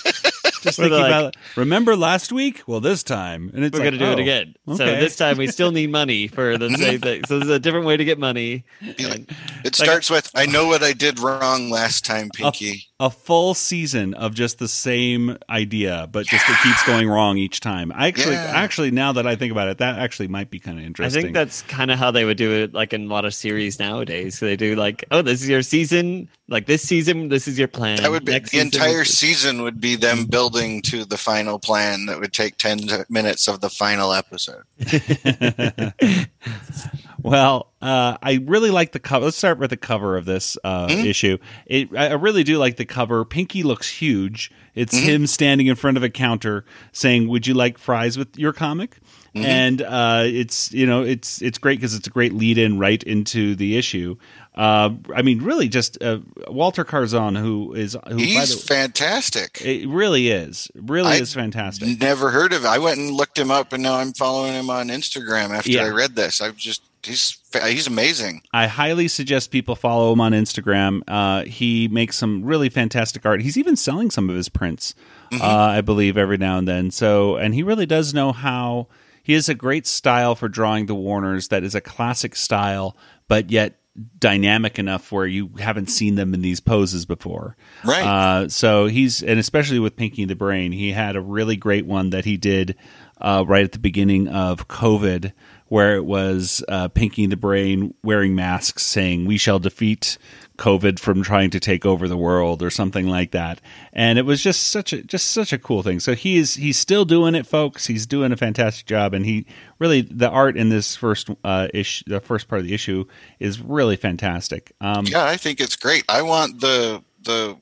[0.67, 1.37] Just thinking they're about.
[1.57, 2.63] Remember last week?
[2.67, 4.55] Well, this time, and it's We're like, gonna do it oh, again.
[4.67, 5.01] So okay.
[5.01, 7.25] this time we still need money for the same thing.
[7.27, 8.65] So there's a different way to get money.
[8.97, 9.31] Be like- And-
[9.65, 12.51] It Like- starts with, I know what I did wrong last time, oh.
[12.51, 12.89] Pinky.
[12.99, 17.61] A full season of just the same idea, but just it keeps going wrong each
[17.61, 17.93] time.
[17.95, 18.53] I actually, Yeah.
[18.55, 21.19] actually, now that I think about it, that actually might be kind of interesting.
[21.19, 23.35] I think that's kind of how they would do it, like in a lot of
[23.35, 24.39] series nowadays.
[24.39, 26.27] So they do like, oh, this is your season.
[26.49, 27.99] Like this season, this is your plan.
[28.01, 31.05] That would be Next the season, entire this is- season would be them building to
[31.05, 34.63] the final plan that would take 10 minutes of the final episode.
[37.31, 39.25] Well, uh, I really like the cover.
[39.27, 41.05] Let's start with the cover of this uh, Mhm.
[41.05, 41.39] issue.
[41.67, 43.25] It, I really do like the cover.
[43.25, 44.51] Pinky looks huge.
[44.75, 45.03] It's Mhm.
[45.03, 48.99] him standing in front of a counter saying, "Would you like fries with your comic?"
[49.35, 49.45] Mhm.
[49.45, 53.03] And uh, it's you know it's it's great because it's a great lead in right
[53.03, 54.17] into the issue.
[54.55, 59.61] Uh, I mean, really, just uh, Walter Carzon, who is who He's the, fantastic.
[59.63, 62.01] it really is really I- is fantastic.
[62.01, 62.69] Never heard of it.
[62.69, 65.85] I went and looked him up and now I'm following him on Instagram after Yeah.
[65.85, 66.41] I read this.
[66.41, 68.43] I've just, he's, he's amazing.
[68.53, 71.03] I highly suggest people follow him on Instagram.
[71.09, 73.41] Uh, he makes some really fantastic art.
[73.43, 74.95] He's even selling some of his prints,
[75.33, 75.43] Mm-hmm.
[75.43, 76.91] uh, I believe, every now and then.
[76.93, 78.87] So, and he really does know how.
[79.25, 83.51] He has a great style for drawing the Warners that is a classic style, but
[83.51, 83.81] yet
[84.21, 87.57] dynamic enough where you haven't seen them in these poses before.
[87.85, 88.05] Right.
[88.05, 92.11] Uh, so he's, and especially with Pinky the Brain, he had a really great one
[92.11, 92.77] that he did
[93.21, 95.33] uh, right at the beginning of COVID,
[95.69, 100.19] where it was uh, Pinky the Brain wearing masks saying, We shall defeat
[100.57, 103.61] COVID from trying to take over the world or something like that.
[103.93, 106.01] And it was just such a just such a cool thing.
[106.01, 107.87] So he's he's still doing it, folks.
[107.87, 109.47] He's doing a fantastic job and he
[109.79, 113.05] really the art in this first uh issue the first part of the issue
[113.39, 114.73] is really fantastic.
[114.81, 116.05] Um yeah, I think it's great.
[116.09, 117.59] I want the, the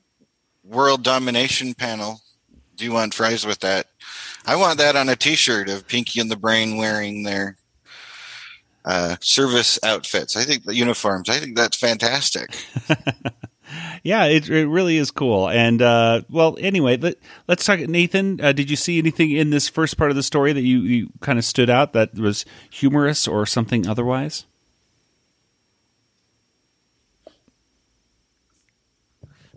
[0.63, 2.21] world domination panel.
[2.75, 3.87] Do you want fries with that?
[4.45, 7.57] I want that on a t-shirt of Pinky and the Brain wearing their
[8.85, 10.37] uh, service outfits.
[10.37, 11.29] I think the uniforms.
[11.29, 12.55] I think that's fantastic.
[14.03, 15.49] Yeah, it, it really is cool.
[15.49, 17.15] And uh, well, anyway, let,
[17.49, 17.79] us talk.
[17.79, 20.79] Nathan, uh, did you see anything in this first part of the story that you,
[20.81, 24.45] you kind of stood out that was humorous or something otherwise?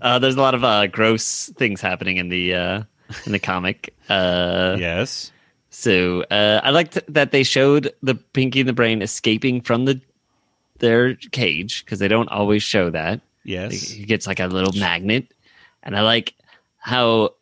[0.00, 2.82] Uh, there's a lot of uh, gross things happening in the uh,
[3.26, 3.94] in the comic.
[4.08, 5.32] Uh, yes.
[5.78, 10.00] So uh, I liked that they showed the Pinky and the Brain escaping from the
[10.80, 13.20] their cage because they don't always show that.
[13.44, 13.88] Yes.
[13.88, 15.32] He gets like a little magnet.
[15.84, 16.34] And I like
[16.78, 17.34] how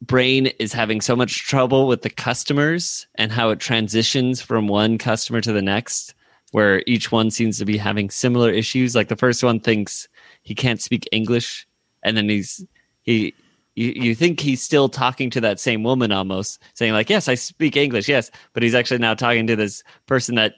[0.00, 4.96] Brain is having so much trouble with the customers and how it transitions from one
[4.96, 6.14] customer to the next,
[6.52, 8.94] where each one seems to be having similar issues.
[8.94, 10.08] Like the first one thinks
[10.44, 11.68] he can't speak English,
[12.02, 12.64] and then he's
[13.02, 13.34] he
[13.76, 17.34] you, you think he's still talking to that same woman almost saying like yes i
[17.34, 20.54] speak english yes but he's actually now talking to this person that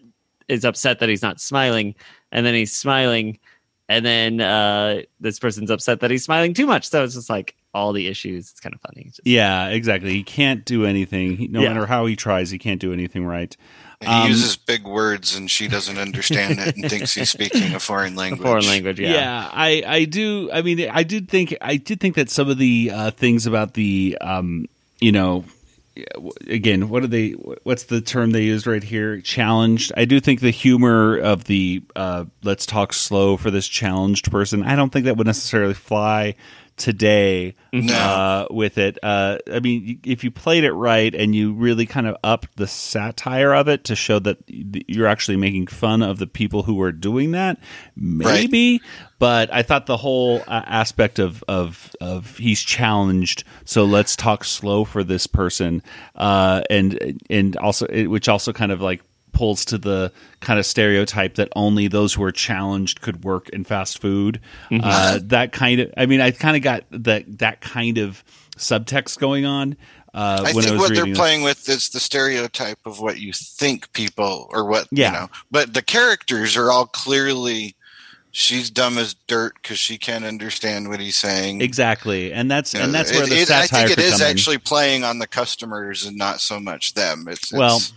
[0.48, 1.94] is upset that he's not smiling
[2.32, 3.38] and then he's smiling
[3.88, 6.88] and then uh, this person's upset that he's smiling too much.
[6.88, 8.50] So it's just like all the issues.
[8.50, 9.04] It's kind of funny.
[9.04, 10.12] Just, yeah, exactly.
[10.12, 11.36] He can't do anything.
[11.36, 11.68] He, no Yeah.
[11.68, 13.56] matter how he tries, he can't do anything right.
[14.00, 17.74] And Um, he uses big words, and she doesn't understand it and thinks he's speaking
[17.74, 18.42] a foreign a language.
[18.42, 19.00] foreign language.
[19.00, 19.10] Yeah.
[19.12, 19.50] Yeah.
[19.52, 20.50] I, I do.
[20.52, 23.74] I mean, I did think I did think that some of the uh, things about
[23.74, 24.66] the, um,
[25.00, 25.44] you know,
[26.46, 27.30] again, what are they?
[27.64, 29.20] What's the term they used right here?
[29.20, 29.92] Challenged.
[29.96, 34.62] I do think the humor of the uh, let's talk slow for this challenged person.
[34.62, 36.34] I don't think that would necessarily fly
[36.78, 37.92] today No.
[37.94, 38.98] uh, with it.
[39.02, 42.66] Uh, I mean, if you played it right and you really kind of upped the
[42.66, 46.92] satire of it to show that you're actually making fun of the people who are
[46.92, 47.58] doing that,
[47.96, 48.80] maybe.
[49.18, 54.44] But I thought the whole uh, aspect of, of of he's challenged, so let's talk
[54.44, 55.82] slow for this person,
[56.14, 59.02] uh, and and also which also kind of like
[59.38, 63.62] pulls to the kind of stereotype that only those who are challenged could work in
[63.62, 64.40] fast food.
[64.72, 68.24] Uh, that kind of, I mean, I kind of got that that kind of
[68.56, 69.76] subtext going on.
[70.12, 71.16] Uh, I when I think was what they're this.
[71.16, 75.06] playing with is the stereotype of what you think people or what Yeah.
[75.06, 75.28] you know.
[75.52, 77.76] But the characters are all clearly
[78.32, 81.60] she's dumb as dirt because she can't understand what he's saying.
[81.60, 84.04] exactly, and that's You know, and that's where it- the it- I satire think it
[84.04, 87.26] is actually playing on the customers and not so much them.
[87.30, 87.92] It's, Well, it's-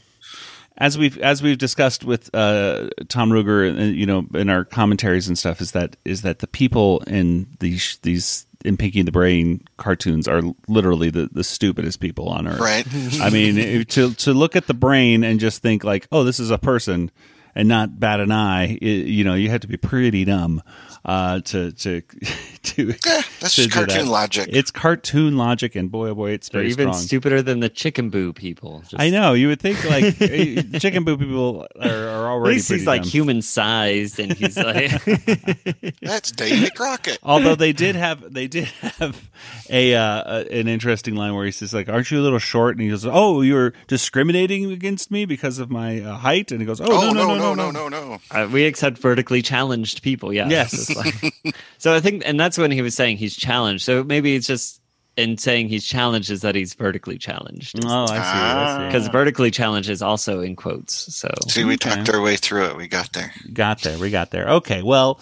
[0.82, 5.28] as we've as we've discussed with uh, Tom Ruegger, uh, you know, in our commentaries
[5.28, 9.64] and stuff, is that is that the people in these these in Pinky the Brain
[9.78, 12.60] cartoons are literally the, the stupidest people on earth.
[12.60, 12.86] right.
[13.22, 16.50] I mean, to to look at the brain and just think like, oh, this is
[16.50, 17.12] a person,
[17.54, 18.80] and not bat an eye.
[18.82, 20.64] i you know, you have to be pretty dumb
[21.06, 22.02] uh, to to
[22.64, 22.86] to.
[22.88, 22.94] Yeah,
[23.40, 23.72] that's to just do that.
[23.74, 24.50] cartoon logic.
[24.52, 27.02] It's cartoon logic, and boy, oh boy, it's They're very even strong.
[27.08, 28.82] stupider than the chicken boo people.
[28.88, 29.34] Just- I know.
[29.34, 33.00] You would think like eh, chicken boo people are, are At already least he's pretty
[33.00, 34.92] like human sized, and he's like,
[36.02, 37.20] That's Davy Crockett.
[37.24, 38.66] Although they did have they did
[39.00, 39.30] have
[39.70, 42.76] a, uh, a an interesting line where he says like, "Aren't you a little short?"
[42.76, 46.66] And he goes, "Oh, you're discriminating against me because of my uh, height." And he
[46.68, 48.22] goes, "Oh, Oh no, no, no, no, no, no.
[48.32, 50.32] uh, we accept vertically challenged people.
[50.34, 50.48] Yeah.
[50.50, 50.91] Yes.
[50.96, 53.84] It's like- so I think, and that's when he was saying he's challenged.
[53.84, 54.82] So maybe it's just
[55.18, 57.84] in saying he's challenged is that he's vertically challenged.
[57.84, 58.14] Oh, I see.
[58.14, 58.78] I ah.
[58.80, 58.86] see.
[58.88, 61.14] Because vertically challenged is also in quotes.
[61.14, 61.90] So See, we Okay.
[61.96, 62.78] talked our way through it.
[62.78, 63.34] We got there.
[63.54, 63.98] got there.
[63.98, 64.50] We got there.
[64.50, 64.82] Okay.
[64.82, 65.20] Well,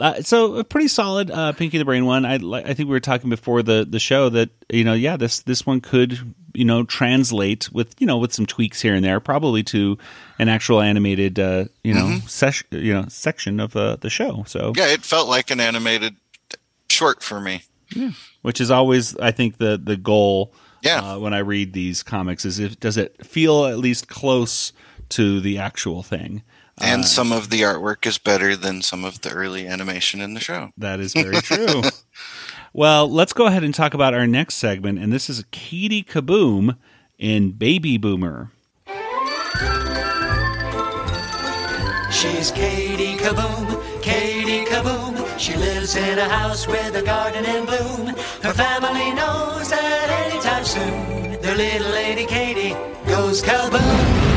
[0.00, 2.24] uh, so a pretty solid uh, Pinky the Brain one.
[2.24, 5.40] I I think we were talking before the the show that you know yeah this
[5.40, 9.20] this one could you know translate with you know with some tweaks here and there
[9.20, 9.98] probably to
[10.38, 14.44] an actual animated uh, you know sesh- you know section of uh, the show.
[14.46, 16.16] So Yeah, it felt like an animated
[16.88, 17.62] short for me.
[18.42, 20.52] which is always I think the the goal.
[20.82, 21.12] Yeah.
[21.12, 24.72] Uh, when I read these comics, is if does it feel at least close
[25.10, 26.42] to the actual thing?
[26.82, 30.34] And uh, some of the artwork is better than some of the early animation in
[30.34, 30.72] the show.
[30.76, 31.82] That is very true.
[32.72, 36.76] well, let's go ahead and talk about our next segment, and this is Katie Kaboom
[37.18, 38.50] in Baby Boomer.
[42.10, 45.38] She's Katie Kaboom, Katie Kaboom.
[45.38, 48.14] She lives in a house with a garden in bloom.
[48.42, 54.31] Her family knows that anytime soon, their little lady Katie goes kaboom.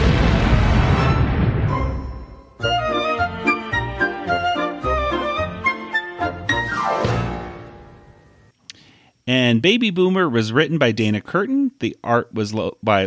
[9.28, 11.72] And Baby Boomer was written by Dana Curtin.
[11.80, 13.06] The art was lo- by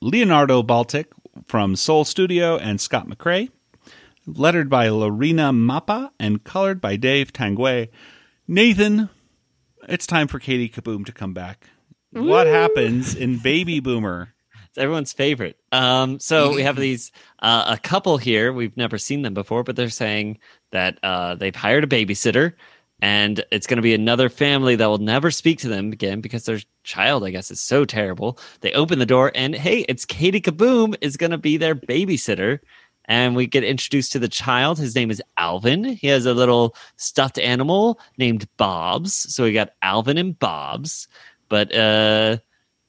[0.00, 1.12] Leonardo Baltic
[1.46, 3.50] from Soul Studio and Scott McCrae.
[4.26, 7.88] Lettered by Lorena Mappa and colored by Dave Tanguay.
[8.46, 9.08] Nathan,
[9.88, 11.66] it's time for Katie Kaboom to come back.
[12.12, 14.34] What happens in Baby Boomer?
[14.68, 15.56] It's everyone's favorite.
[15.72, 17.10] Um, so we have these
[17.40, 18.52] uh, a couple here.
[18.52, 20.38] We've never seen them before, but they're saying
[20.70, 22.54] that uh, they've hired a babysitter,
[23.02, 26.44] and it's going to be another family that will never speak to them again because
[26.44, 28.38] their child, I guess, is so terrible.
[28.60, 32.60] They open the door, and hey, it's Katie Kaboom is going to be their babysitter.
[33.06, 34.78] And we get introduced to the child.
[34.78, 35.82] His name is Alvin.
[35.82, 39.12] He has a little stuffed animal named Bobs.
[39.34, 41.08] So we got Alvin and Bobs,
[41.48, 42.36] but uh,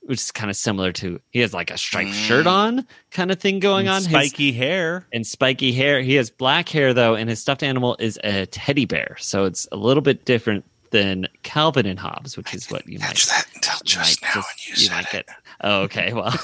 [0.03, 2.27] which is kind of similar to he has like a striped mm.
[2.27, 3.97] shirt on kind of thing going on.
[4.01, 5.05] His- Spiky hair.
[5.13, 6.01] and spiky hair.
[6.01, 9.15] He has black hair though, and his stuffed animal is a teddy bear.
[9.19, 13.15] So it's a little bit different than Calvin and Hobbes, which is what you might,
[13.15, 15.11] that until you just might now just- when you said might it.
[15.11, 15.29] get.
[15.63, 16.33] Oh, okay, well,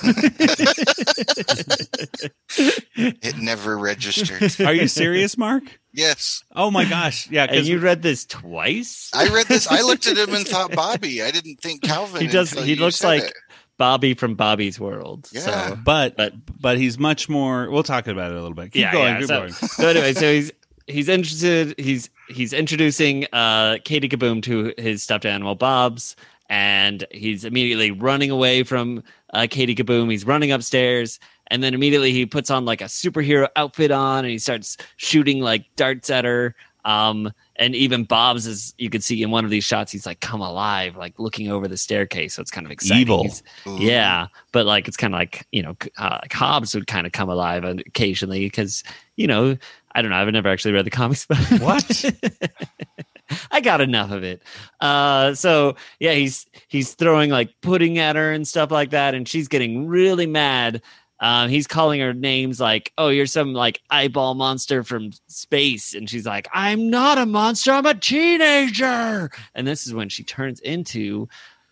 [3.00, 4.60] It never registered.
[4.66, 5.64] Are you serious, Mark?
[5.94, 6.44] yes.
[6.56, 7.30] Oh my gosh.
[7.30, 9.10] Yeah, and because you read this twice.
[9.14, 9.68] I read this.
[9.68, 11.22] I looked at him and thought Bobby.
[11.24, 12.22] I didn't think Calvin.
[12.22, 12.52] he does.
[12.52, 13.34] He looks like it.
[13.78, 15.30] Bobby from Bobby's World.
[15.32, 15.42] Yeah.
[15.42, 17.70] So but, But- but he's much more.
[17.70, 18.74] We'll talk about it a little bit.
[18.74, 19.14] Keep yeah, going.
[19.14, 19.20] yeah.
[19.20, 19.52] keep So, going.
[19.54, 20.52] so anyway, so he's
[20.88, 21.76] he's interested.
[21.80, 26.16] He's he's introducing uh, Katie Kaboom to his stuffed animal Bob's,
[26.50, 30.10] and he's immediately running away from uh, Katie Kaboom.
[30.12, 34.32] He's running upstairs, and then immediately he puts on like a superhero outfit on, and
[34.32, 36.56] he starts shooting like darts at her.
[36.86, 40.20] Um, and even Bob's is you can see in one of these shots, he's like
[40.20, 42.36] come alive, like looking over the staircase.
[42.36, 43.02] So it's kind of exciting.
[43.02, 43.28] Evil.
[43.66, 47.14] Yeah, but like it's kind of like you know, uh, like Hobbes would kind of
[47.14, 48.84] come alive occasionally because
[49.16, 49.58] you know
[49.94, 50.18] I don't know.
[50.18, 52.06] I've never actually read the comics, but What?
[53.52, 54.42] I got enough of it.
[54.80, 59.28] Uh, so yeah, he's he's throwing like pudding at her and stuff like that, and
[59.28, 60.82] she's getting really mad.
[61.20, 66.10] Um, he's calling her names like, "Oh, you're some like eyeball monster from space," and
[66.10, 67.72] she's like, "I'm not a monster.
[67.72, 71.28] I'm a teenager." And this is when she turns into,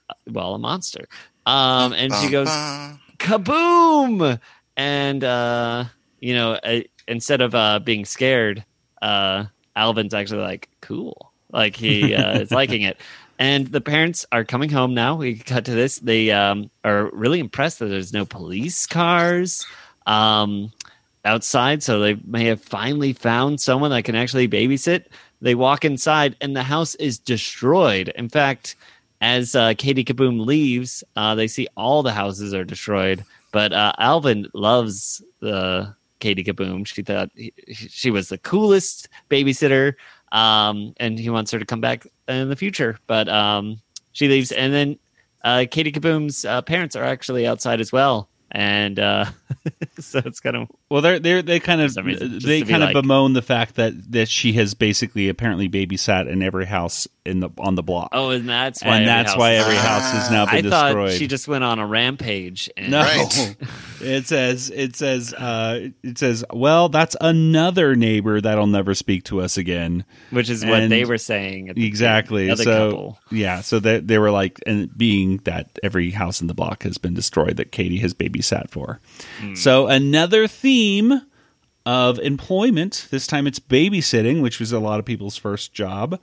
[0.10, 1.08] uh, well, a monster.
[1.46, 2.48] Um, and she goes,
[3.18, 4.40] kaboom
[4.78, 5.86] and uh
[6.20, 8.66] you know uh, instead of uh being scared
[9.02, 13.00] uh alvin's actually like cool like he uh, is liking it
[13.40, 15.16] and the parents are coming home now.
[15.16, 16.00] We cut to this.
[16.00, 19.66] They um are really impressed that there's no police cars
[20.06, 20.72] um
[21.24, 21.84] outside.
[21.84, 25.06] So they may have finally found someone that can actually babysit.
[25.42, 28.10] They walk inside and the house is destroyed.
[28.10, 28.76] In fact
[29.22, 33.24] as uh, Katie Kaboom leaves, uh, they see all the houses are destroyed.
[33.52, 36.86] But uh, Alvin loves the Katie Kaboom.
[36.86, 39.94] She thought he, she was the coolest babysitter,
[40.36, 43.00] um, and he wants her to come back in the future.
[43.08, 45.00] But um, she leaves, and then
[45.44, 49.26] uh, Katie Kaboom's uh, parents are actually outside as well, and uh,
[50.00, 52.94] so it's kind of Well, they're they they kind of reason, they kind of like-
[52.94, 57.50] bemoan the fact that that she has basically apparently babysat in every house in the
[57.58, 60.30] on the block, oh, and that's why and every that's house why every house has
[60.30, 61.14] now I been thought destroyed.
[61.14, 62.70] she just went on a rampage.
[62.78, 63.56] And no, Right.
[64.02, 69.42] it says it says uh, it says well, that's another neighbor that'll never speak to
[69.42, 70.06] us again.
[70.30, 71.70] which is what they were saying.
[71.70, 72.52] At the Exactly.
[72.52, 73.20] other so couple.
[73.32, 77.00] yeah, so they they were like, and being that every house in the block has
[77.00, 79.00] been destroyed that Katie has babysat for.
[79.40, 79.56] Hmm.
[79.56, 80.76] So another theme
[81.86, 83.08] of employment.
[83.12, 86.20] This time it's babysitting, which was a lot of people's first job.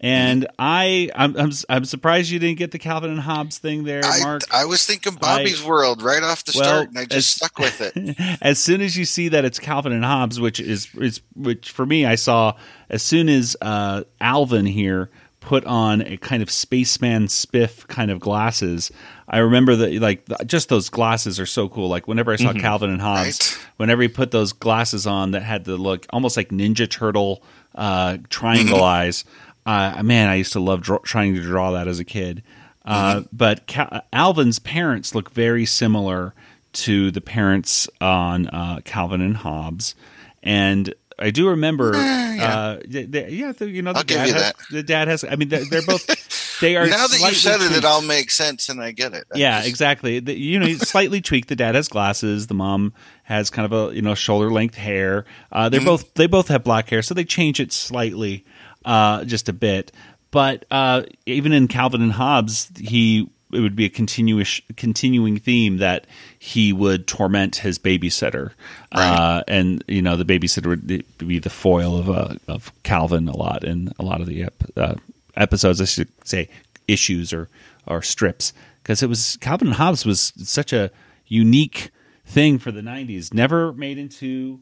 [0.00, 4.02] And I, I'm, I'm, I'm surprised you didn't get the Calvin and Hobbes thing there,
[4.04, 4.42] I, Mark.
[4.52, 7.58] I was thinking Bobby's World right off the Well, start, and I just as- stuck
[7.58, 8.38] with it.
[8.42, 11.86] as soon as you see that it's Calvin and Hobbes, which is is which for
[11.86, 12.54] me I saw
[12.90, 15.10] as soon as uh, Alvin here
[15.46, 18.90] put on a kind of spaceman spiff kind of glasses.
[19.28, 21.88] I remember that like just those glasses are so cool.
[21.88, 23.24] Like whenever I saw Calvin and Hobbes,
[23.56, 23.66] Right.
[23.76, 27.42] whenever he put those glasses on that had the look almost like Ninja Turtle
[27.74, 29.24] uh, triangle eyes.
[29.66, 32.42] Uh, man, I used to love draw- trying to draw that as a kid.
[32.84, 36.34] Uh, But Cal- Alvin's parents look very similar
[36.74, 39.94] to the parents on uh, Calvin and Hobbes,
[40.42, 41.92] and I do remember.
[42.34, 44.56] Uh, they- they- yeah, the, you know, the I'll give dad you has, that.
[44.70, 45.22] The dad has.
[45.22, 46.04] I mean, they're, they're both.
[46.60, 49.24] They are now that you said it, it all makes sense, and I get it.
[49.34, 50.18] I Yeah, just- exactly.
[50.20, 51.48] The, you know, slightly tweaked.
[51.48, 52.46] The dad has glasses.
[52.48, 52.92] The mom
[53.24, 55.24] has kind of a you know shoulder length hair.
[55.52, 58.44] Uh, they're both they both have black hair, so they change it slightly,
[58.84, 59.90] uh, just a bit.
[60.30, 65.78] But uh, even in Calvin and Hobbes, he it would be a continuous continuing theme
[65.78, 66.06] that
[66.38, 68.52] he would torment his babysitter,
[68.92, 73.36] uh, and you know the babysitter would be the foil of uh, of Calvin a
[73.36, 74.94] lot in a lot of the ep- uh,
[75.36, 75.80] episodes.
[75.80, 76.48] I should say
[76.88, 77.48] issues or
[77.86, 78.52] or strips
[78.82, 80.90] because it was Calvin and Hobbes was such a
[81.26, 81.90] unique
[82.26, 83.32] thing for the '90s.
[83.32, 84.60] Never made into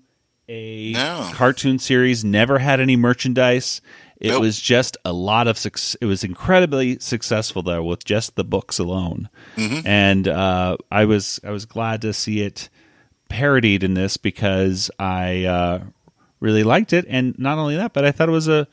[0.49, 1.31] a No.
[1.35, 2.25] cartoon series.
[2.25, 3.81] Never had any merchandise.
[4.23, 4.41] It Nope.
[4.43, 5.97] was just a lot of success.
[6.01, 11.51] It was incredibly successful though with just the books alone, and uh, I was I
[11.51, 12.71] was glad to see it
[13.29, 15.81] parodied in this because I uh,
[16.39, 18.69] really liked it, and not only that, but I thought it was a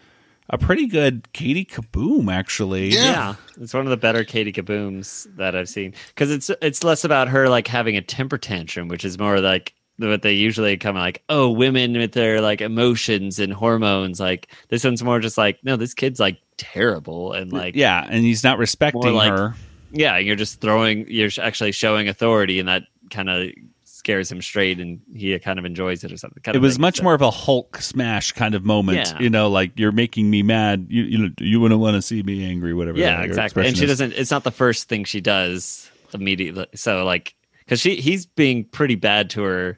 [0.52, 2.90] a pretty good Katie Kaboom actually.
[2.90, 3.04] Yeah.
[3.04, 7.04] Yeah, it's one of the better Katie Kabooms that I've seen because it's it's less
[7.04, 9.74] about her like having a temper tantrum, which is more like
[10.08, 14.20] what they usually come like, oh, women with their like emotions and hormones.
[14.20, 18.24] Like this one's more just like, no, this kid's like terrible and like yeah, and
[18.24, 19.56] he's not respecting like- her.
[19.92, 23.50] yeah, you're just throwing, you're actually showing authority, and that kind of
[23.84, 26.42] scares him straight, and he kind of enjoys it or something.
[26.42, 28.98] Kind It was much more of a Hulk smash kind of moment.
[29.00, 29.20] Yeah.
[29.20, 30.88] You know, like you're making me mad.
[30.90, 32.98] You you, you wouldn't want to see me angry, whatever.
[32.98, 33.90] yeah exactly and she is.
[33.90, 38.64] doesn't it's not the first thing she does immediately so like because she he's being
[38.64, 39.78] pretty bad to her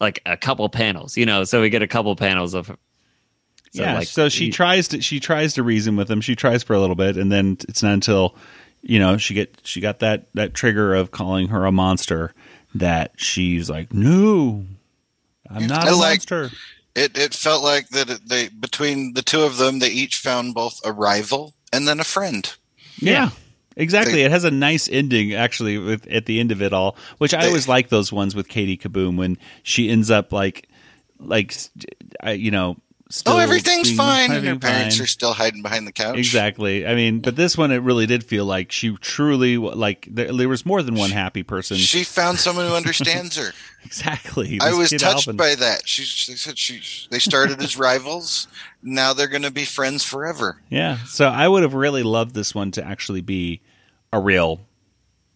[0.00, 2.76] like a couple panels you know so we get a couple panels of
[3.72, 6.22] so yeah, like so she he- tries to she tries to reason with him.
[6.22, 8.34] She tries for a little bit, and then it's not until
[8.80, 12.32] you know she get she got that that trigger of calling her a monster
[12.74, 14.64] that she's like, no,
[15.50, 16.50] I'm not a like- monster.
[16.94, 20.80] It it felt like that they between the two of them they each found both
[20.82, 22.50] a rival and then a friend.
[22.98, 23.30] Yeah.
[23.78, 24.14] Exactly.
[24.16, 27.32] They- it has a nice ending actually with at the end of it all, which
[27.32, 30.68] I They- always like those ones with Katie Kaboom when she ends up like
[31.20, 31.54] like
[32.34, 32.76] you know,
[33.10, 35.04] still oh, everything's fine, and her parents fine.
[35.04, 36.18] are still hiding behind the couch.
[36.18, 36.86] Exactly.
[36.86, 40.48] I mean, but this one it really did feel like she truly like there, there
[40.48, 41.76] was more than one happy person.
[41.76, 43.52] She found someone who understands her.
[43.84, 44.58] exactly.
[44.60, 45.36] I was touched Alvin.
[45.36, 45.88] by that.
[45.88, 48.46] She, she said she they started as rivals.
[48.82, 50.60] Now they're going to be friends forever.
[50.68, 50.98] Yeah.
[51.06, 53.60] So I would have really loved this one to actually be
[54.12, 54.60] a real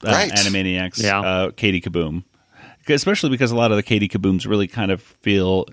[0.04, 0.30] uh, Right.
[0.32, 1.20] Animaniacs Yeah.
[1.20, 2.24] uh, Katie Kaboom.
[2.88, 5.66] Especially because a lot of the Katie Kabooms really kind of feel.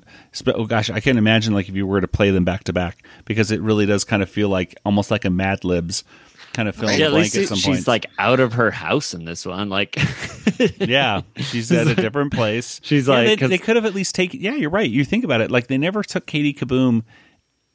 [0.45, 3.03] Oh gosh, I can't imagine like if you were to play them back to back
[3.25, 6.03] because it really does kind of feel like almost like a Mad Libs
[6.53, 7.87] kind of fill in yeah, the at least at some she's point.
[7.87, 9.95] like out of her house in this one like
[10.77, 12.79] yeah, she's at a different place.
[12.83, 14.39] She's Yeah, like- they, 'cause- they could have at least taken.
[14.39, 14.89] Yeah, you're right.
[14.89, 17.03] You think about it, like they never took Katie Kaboom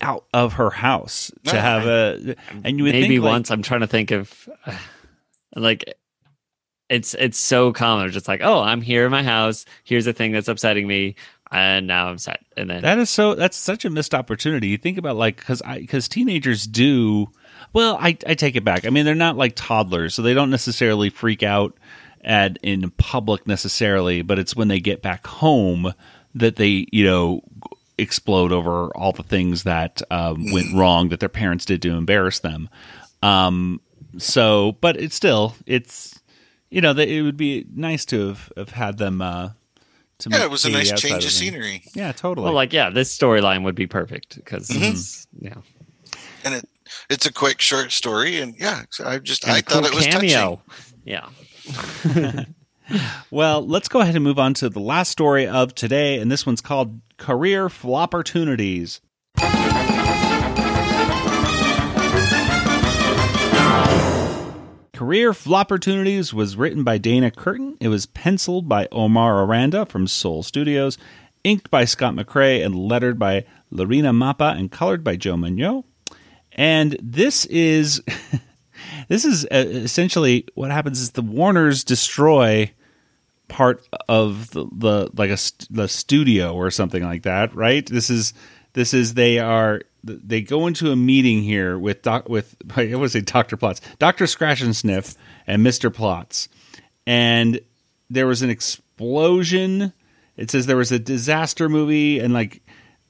[0.00, 2.36] out of her house to have a.
[2.62, 4.76] And you would maybe think, like, once i'm trying to think of uh,
[5.54, 5.94] like
[6.88, 10.32] it's it's so common just like oh i'm here in my house here's a thing
[10.32, 11.14] that's upsetting me
[11.50, 13.34] and now i'm sad and then That is so.
[13.34, 14.68] That's such a missed opportunity.
[14.68, 17.28] You think about like because I because teenagers do.
[17.72, 18.84] Well, I I take it back.
[18.86, 21.76] I mean, they're not like toddlers, so they don't necessarily freak out
[22.22, 24.22] at in public necessarily.
[24.22, 25.92] But it's when they get back home
[26.34, 27.40] that they you know
[27.98, 32.38] explode over all the things that um, went wrong that their parents did to embarrass
[32.40, 32.68] them.
[33.22, 33.80] Um.
[34.18, 36.20] So, but it's still it's
[36.70, 39.20] you know that it would be nice to have, have had them.
[39.22, 39.50] Uh,
[40.18, 42.44] to Yeah, make it was a nice change of of scenery, Yeah, totally.
[42.44, 45.44] well like yeah this storyline would be perfect because Mm-hmm.
[45.46, 45.56] yeah
[46.44, 46.68] and it
[47.10, 48.38] it's a quick short story.
[48.40, 51.00] And yeah, I just And I a cool thought it was cameo touching.
[51.04, 52.44] yeah
[53.30, 56.44] Well, let's go ahead and move on to the last story of today, and this
[56.46, 59.00] one's called Career Flopportunities.
[64.94, 67.76] Career Flopportunities was written by Dana Curtin.
[67.80, 70.98] It was penciled by Omar Aranda from Soul Studios,
[71.42, 75.82] inked by Scott McRae, and lettered by Lorena Mappa, and colored by Joe Magnon.
[76.52, 78.02] And this is
[79.08, 82.70] this is uh, essentially what happens is the Warners destroy
[83.48, 85.38] part of the, the like a
[85.70, 87.84] the studio or something like that, right?
[87.84, 88.32] This is
[88.74, 93.04] this is they are they go into a meeting here with doc with I want
[93.04, 96.48] to say Doctor Plotz, Doctor Scratchansniff, and Mister Plotz,
[97.06, 97.60] and
[98.10, 99.92] there was an explosion.
[100.36, 102.60] It says there was a disaster movie and like.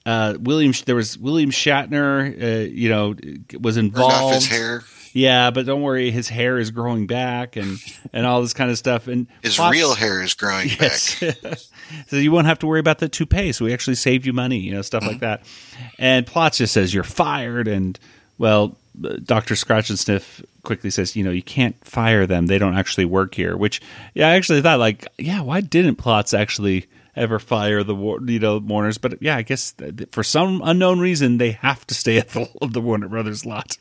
[0.07, 2.43] Uh, William, there was William Shatner.
[2.43, 3.15] Uh, you know,
[3.59, 4.13] was Burned involved.
[4.13, 4.83] off his hair.
[5.15, 7.79] Yeah, but don't worry, his hair is growing back and
[8.13, 9.07] and all this kind of stuff.
[9.07, 11.21] And His real hair is growing Yes.
[11.21, 11.59] back.
[12.09, 13.53] so you won't have to worry about the toupee.
[13.53, 15.21] So we actually saved you money, you know, stuff like mm-hmm.
[15.21, 15.47] that.
[16.01, 17.69] And Plotz just says you're fired.
[17.69, 17.97] And
[18.39, 22.49] well, uh, Doctor Scratchansniff quickly says, you know, you can't fire them.
[22.49, 23.57] They don't actually work here.
[23.57, 23.81] Which,
[24.15, 26.87] yeah, I actually thought like, yeah, why didn't Plotz actually
[27.17, 28.99] ever fire the war, you know Warners?
[28.99, 32.49] But yeah, I guess th- for some unknown reason they have to stay at the,
[32.71, 33.77] the Warner Brothers lot.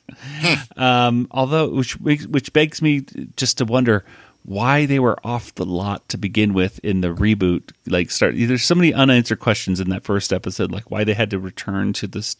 [0.78, 3.02] Um, although, which which begs me
[3.38, 4.04] just to wonder
[4.46, 7.72] why they were off the lot to begin with in the reboot.
[7.88, 11.30] Like, start there's so many unanswered questions in that first episode, like why they had
[11.30, 12.36] to return to this.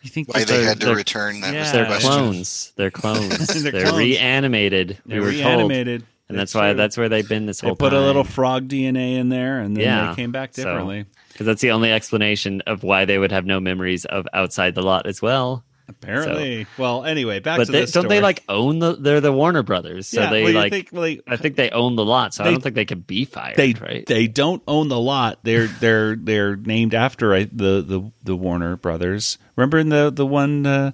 [0.00, 1.64] You think Why they a- had to they're- return that was Yeah.
[1.72, 2.10] the they're question.
[2.10, 3.98] clones they're clones They're they're, clones.
[3.98, 7.60] reanimated they're we were told reanimated, and that's It's why that's where they've been this
[7.60, 7.70] whole.
[7.70, 7.74] Time.
[7.76, 10.52] They put time a little frog DNA in there, and then yeah they came back
[10.52, 11.04] differently.
[11.32, 14.82] because that's the only explanation of why they would have no memories of outside the
[14.82, 16.66] lot as well Apparently.
[16.78, 18.94] well, anyway, back But to they, don't they like own the?
[18.94, 20.72] They're the Warner Brothers, so Yeah, they well, like.
[20.72, 23.06] think, well, I think they own the lot, so They- I don't think they could
[23.06, 23.56] be fired.
[23.56, 24.06] they right?
[24.06, 25.40] they don't own the lot.
[25.42, 29.38] They're they're they're named after the the the Warner brothers.
[29.56, 30.92] Remember in the the one uh,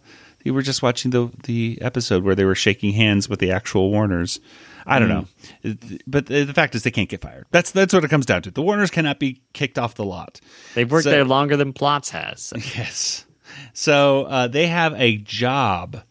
[0.49, 3.91] you were just watching the the episode where they were shaking hands with the actual
[3.91, 4.41] Warners.
[4.87, 5.27] I don't know,
[6.07, 7.45] but the, the fact is they can't get fired.
[7.51, 8.51] That's that's what it comes down to.
[8.51, 10.41] The Warners cannot be kicked off the lot.
[10.75, 12.41] They've worked So- there longer than Plotz has.
[12.41, 13.27] so- Yes.
[13.75, 16.03] So uh, they have a job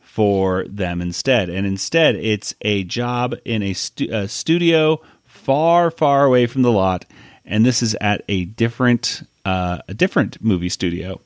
[0.00, 6.24] for them instead, and instead it's a job in a, stu- a studio far, far
[6.24, 7.04] away from the lot,
[7.44, 11.20] and this is at a different uh, a different movie studio.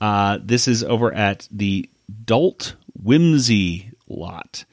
[0.00, 1.88] Uh, this is over at the
[2.24, 4.64] Dolt Whimsy lot,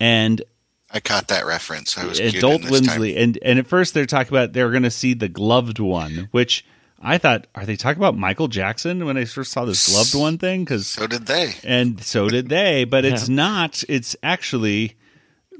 [0.00, 0.42] and
[0.90, 1.98] I caught that reference.
[1.98, 3.00] I was uh, adult Cuban this time.
[3.00, 6.28] Winsley, and and at first they're talking about they're going to see the gloved one,
[6.30, 6.64] which
[7.00, 10.38] I thought are they talking about Michael Jackson when I first saw this gloved one
[10.38, 11.54] thing because So did they.
[11.64, 13.84] and so did they, but it's not.
[13.88, 14.96] It's actually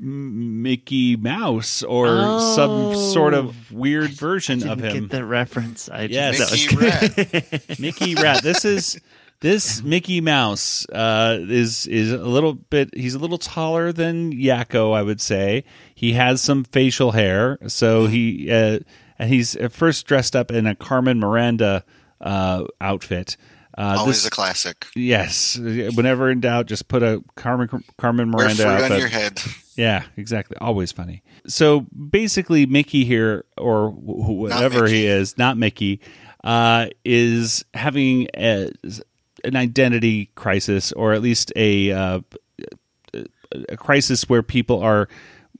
[0.01, 2.07] Mickey Mouse or
[2.55, 3.77] some sort of oh.
[3.77, 5.03] weird version of Didn't him.
[5.05, 5.89] get that reference.
[5.89, 6.39] I Yes.
[6.39, 7.79] just, Mickey that was Rat.
[7.81, 8.43] Mickey Rat.
[8.43, 9.01] This is
[9.41, 12.91] this Mickey Mouse uh, is is a little bit.
[12.95, 15.65] He's a little taller than Yakko, I would say.
[15.95, 18.81] He has some facial hair, so he uh,
[19.19, 21.85] and he's at first dressed up in a Carmen Miranda
[22.21, 23.37] uh, outfit.
[23.77, 24.87] Uh, Always this- a classic.
[24.97, 25.57] Yes.
[25.57, 29.41] Whenever in doubt, just put a Carmen Carmen Wear Miranda fruit on your head.
[29.77, 30.57] Yeah, exactly.
[30.61, 31.23] Always funny.
[31.47, 36.01] So basically, Mickey here, or wh- whatever he is, not Mickey,
[36.43, 38.73] uh, is having a,
[39.45, 42.21] an identity crisis, or at least a uh,
[43.69, 45.09] a crisis where people are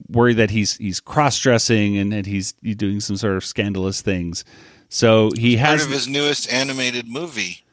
[0.09, 4.43] worried that he's he's cross dressing and that he's doing some sort of scandalous things.
[4.89, 7.63] So he Part has of his newest animated movie,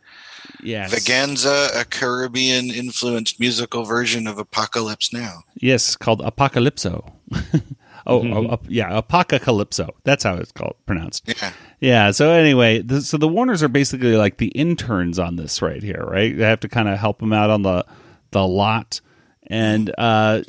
[0.63, 5.45] yes, Vaganza, a Caribbean influenced musical version of Apocalypse Now.
[5.57, 7.11] Yes, called Apocalypso.
[8.07, 9.91] oh, oh, ap- yeah, Apocalypso.
[10.05, 11.25] That's how it's called pronounced.
[11.27, 11.53] Yeah.
[11.81, 12.11] Yeah.
[12.11, 16.05] So anyway, the, so the Warners are basically like the interns on this right here,
[16.07, 16.37] right?
[16.37, 17.85] They have to kind of help them out on the
[18.31, 19.01] the lot,
[19.49, 20.43] and uh,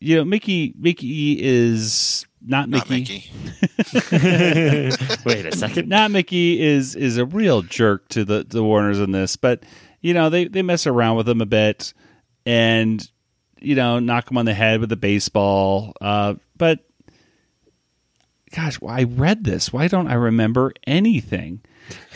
[0.00, 3.30] you know, Mickey Mickey is not Not Mickey.
[3.52, 4.10] Mickey.
[5.24, 5.88] Wait a second.
[5.88, 9.62] Not Mickey is is a real jerk to the the Warners in this, but
[10.00, 11.94] you know they they mess around with him a bit,
[12.44, 13.08] and
[13.60, 15.94] you know knock him on the head with a baseball.
[16.00, 16.80] Uh, but
[18.54, 19.72] gosh, I read this.
[19.72, 21.60] Why don't I remember anything?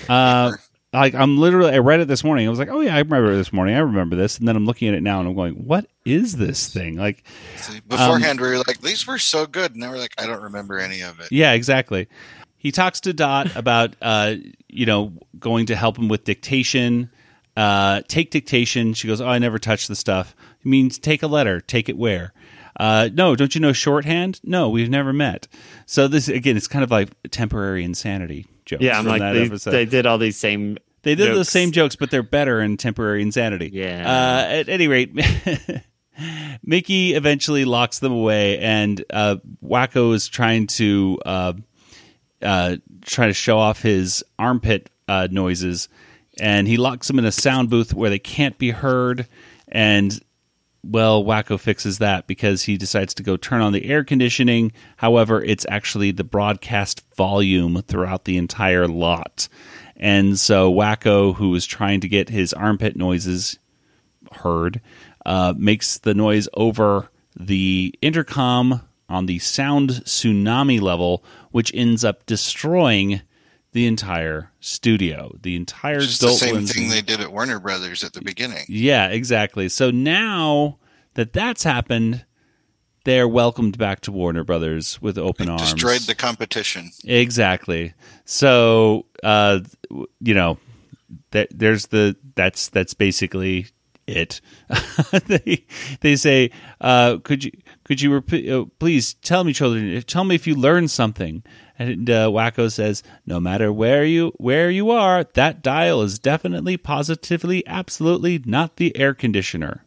[0.09, 0.53] Uh,
[0.93, 2.47] like I'm literally, I read it this morning.
[2.47, 3.75] I was like, oh yeah, I remember this morning.
[3.75, 6.37] I remember this, and then I'm looking at it now, and I'm going, what is
[6.37, 6.97] this thing?
[6.97, 7.25] Like,
[7.57, 9.73] See, Beforehand, we were like, these were so good.
[9.73, 11.33] And now we're like, I don't remember any of it.
[11.33, 12.09] Yeah, exactly.
[12.57, 14.37] He talks to Dot about uh,
[14.69, 17.11] you know going to help him with dictation.
[17.57, 18.95] Uh, take dictation.
[18.95, 21.61] She goes, "Oh, I never touched the stuff." It means take a letter.
[21.61, 22.33] Take it where?
[22.79, 24.41] Uh, no, don't you know shorthand?
[24.45, 25.49] No, we've never met.
[25.87, 28.83] So this again, it's kind of like temporary insanity jokes.
[28.83, 30.79] Yeah, I'm like they, they did all these same.
[31.03, 31.49] They did the jokes.
[31.49, 33.71] same jokes, but they're better in temporary insanity.
[33.73, 34.03] Yeah.
[34.05, 35.13] Uh, at any rate,
[36.63, 41.53] Mickey eventually locks them away, and uh, Wakko is trying to uh,
[42.43, 45.89] uh, try to show off his armpit uh, noises,
[46.41, 49.27] and he locks them in a sound booth where they can't be heard.
[49.67, 50.19] And
[50.85, 54.73] well, Wakko fixes that because he decides to go turn on the air conditioning.
[54.97, 59.49] However, it's actually the broadcast volume throughout the entire lot.
[59.97, 63.59] And so Wakko, who is trying to get his armpit noises
[64.33, 64.81] heard,
[65.27, 72.25] uh, makes the noise over the intercom on the sound tsunami level, which ends up
[72.27, 73.23] destroying
[73.79, 75.31] the entire studio.
[75.41, 78.65] The entire Just the same Whimsy- thing they did at Warner Brothers at the beginning.
[78.69, 79.69] yeah, exactly.
[79.69, 80.79] So now
[81.15, 82.25] that that's happened,
[83.05, 85.73] they're welcomed back to Warner Brothers with open arms.
[85.75, 86.91] Destroyed the competition.
[87.05, 87.95] exactly.
[88.25, 89.61] So, uh,
[90.19, 90.59] you know,
[91.31, 93.69] that there's the that's that's basically
[94.09, 94.41] it.
[95.27, 95.65] they
[96.01, 96.51] they say,
[96.81, 97.53] uh, could you
[97.85, 101.45] could you repeat, uh, please tell me, children, tell me if you learned something.
[101.79, 106.77] And uh, Wakko says, no matter where you where you are, that dial is definitely,
[106.77, 109.85] positively, absolutely not the air conditioner.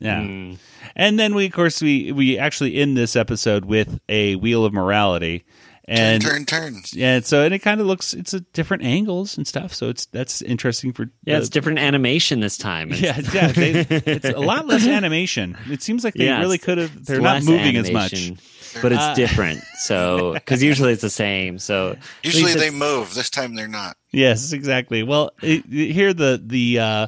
[0.00, 0.22] Yeah.
[0.22, 0.54] Hmm.
[0.96, 4.72] And then we, of course, we we actually end this episode with a wheel of
[4.72, 5.44] morality,
[5.86, 6.82] and turn, turn.
[6.92, 9.72] yeah, so and it kind of looks it's a different angles and stuff.
[9.74, 12.92] So it's that's interesting for Yeah, the- it's different animation this time.
[12.92, 13.52] It's- yeah, yeah.
[13.52, 13.70] They,
[14.12, 15.56] it's a lot less animation.
[15.70, 17.04] It seems like they Yeah, really could have.
[17.04, 18.32] They're not less moving as much.
[18.76, 18.82] Animation.
[18.82, 19.62] but it's Uh, different.
[19.80, 21.58] So because usually it's the same.
[21.58, 23.14] So Usually they move.
[23.14, 23.96] This time they're not.
[24.10, 25.02] Yes, exactly.
[25.02, 27.06] Well, it, here the the uh,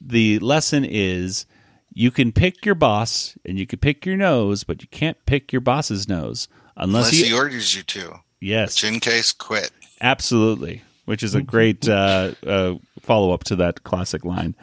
[0.00, 1.46] the lesson is
[1.92, 5.52] you can pick your boss and you can pick your nose, but you can't pick
[5.52, 8.20] your boss's nose unless, Unless he, he orders you to.
[8.40, 9.70] yes, Which in case, quit.
[10.00, 10.82] absolutely.
[11.06, 14.54] Which is a great uh, uh, follow up to that classic line.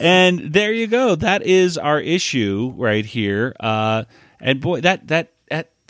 [0.00, 1.16] and there you go.
[1.16, 3.54] That is our issue right here.
[3.58, 4.04] Uh,
[4.40, 5.32] and boy, that that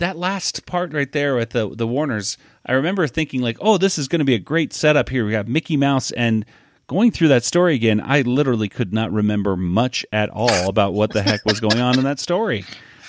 [0.01, 2.37] that last part right there with the the Warners,
[2.67, 5.25] I remember thinking like, oh, this is going to be a great setup here.
[5.25, 6.45] We have Mickey Mouse and.
[6.87, 11.13] Going through that story again, I literally could not remember much at all about what
[11.13, 12.65] the heck was going on in that story.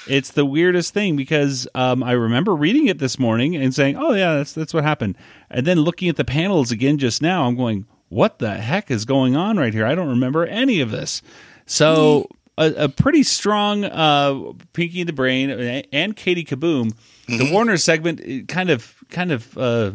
[0.08, 4.14] It's the weirdest thing because um, I remember reading it this morning and saying, "Oh
[4.14, 5.18] yeah, that's that's what happened,"
[5.50, 9.06] and then looking at the panels again just now, I'm going, "What the heck is
[9.06, 9.88] going on right here?
[9.88, 11.24] I don't remember any of this."
[11.66, 12.28] So
[12.58, 15.50] a, a pretty strong uh, Pinky and the Brain
[15.92, 16.94] and Katie Kaboom.
[17.28, 19.92] The Warner segment kind of kind of uh, uh,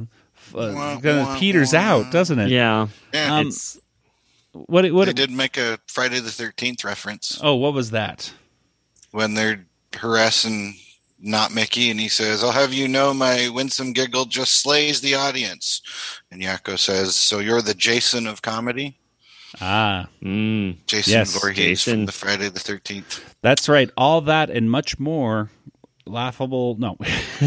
[0.55, 1.81] Wah, kind of wah, peters wah.
[1.81, 2.49] out, doesn't it?
[2.51, 3.35] yeah, Yeah.
[3.37, 3.79] Um, it's
[4.53, 5.05] What what?
[5.07, 8.33] they did make a Friday the 13th reference Oh, what was that?
[9.11, 10.77] when they're harassing
[11.19, 15.15] not Mickey, and he says, I'll have you know my winsome giggle just slays the
[15.15, 15.81] audience.
[16.31, 18.99] And Yakko says, So you're the Jason of comedy?
[19.61, 21.93] Ah, mm, Jason Yes, Voorhees Jason.
[22.01, 23.21] from the Friday the 13th.
[23.43, 23.91] That's right.
[23.97, 25.51] All that and much more.
[26.07, 26.77] Laughable.
[26.79, 26.97] No.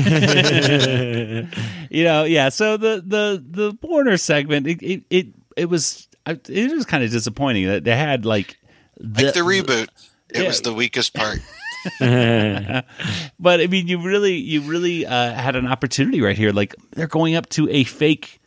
[1.89, 2.49] you know, yeah.
[2.49, 7.12] So the the the Warner segment, it it it, it was it was kind of
[7.12, 8.57] disappointing that they had like
[8.99, 9.88] the, Like the reboot.
[10.30, 10.47] It Yeah.
[10.47, 11.39] was the weakest part.
[13.39, 16.51] but I mean, you really you really uh, had an opportunity right here.
[16.51, 18.39] Like they're going up to a fake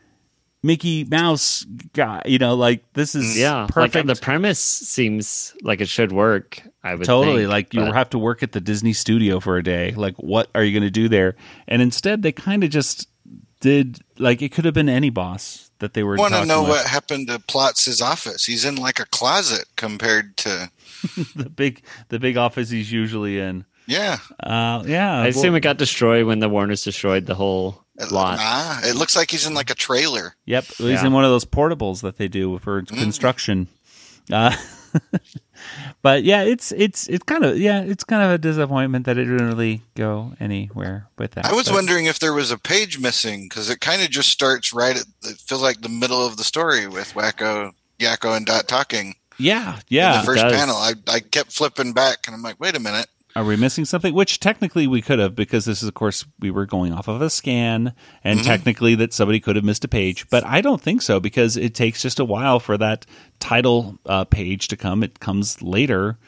[0.62, 2.22] Mickey Mouse guy.
[2.26, 3.66] You know, like this is yeah.
[3.68, 4.06] perfect.
[4.06, 6.62] Like the premise seems like it should work.
[6.84, 9.56] I would totally think, like you but- have to work at the disney studio for
[9.56, 11.36] a day like what are you going to do there
[11.68, 13.08] and instead they kind of just
[13.60, 16.70] did like it could have been any boss that they were want to know with.
[16.70, 18.44] what happened to Plotz's office.
[18.44, 20.70] He's in like a closet compared to.
[21.34, 24.18] the big the big office he's usually in Yeah.
[24.42, 28.38] uh yeah I assume it got destroyed when the Warners destroyed the whole lot.
[28.38, 30.34] Nah, it looks like he's in like a trailer.
[30.46, 31.06] yep he's Yeah.
[31.06, 32.98] in one of those portables that they do for Mm.
[32.98, 33.66] construction
[34.32, 34.54] uh
[36.02, 39.24] but yeah it's it's it's kind of yeah it's kind of a disappointment that it
[39.24, 42.98] didn't really go anywhere with that I was But- wondering if there was a page
[42.98, 45.04] missing because it kind of just starts right at.
[45.24, 49.14] It feels like the middle of the story with Wakko, Yakko, and Dot talking.
[49.38, 50.76] yeah in yeah the first panel.
[50.76, 53.06] I, I kept flipping back, and I'm like, wait a minute.
[53.34, 54.12] Are we missing something?
[54.12, 57.22] Which technically we could have, because this is, of course, we were going off of
[57.22, 60.28] a scan, and technically that somebody could have missed a page.
[60.28, 63.06] But I don't think so, because it takes just a while for that
[63.40, 65.02] title uh, page to come.
[65.02, 66.18] It comes later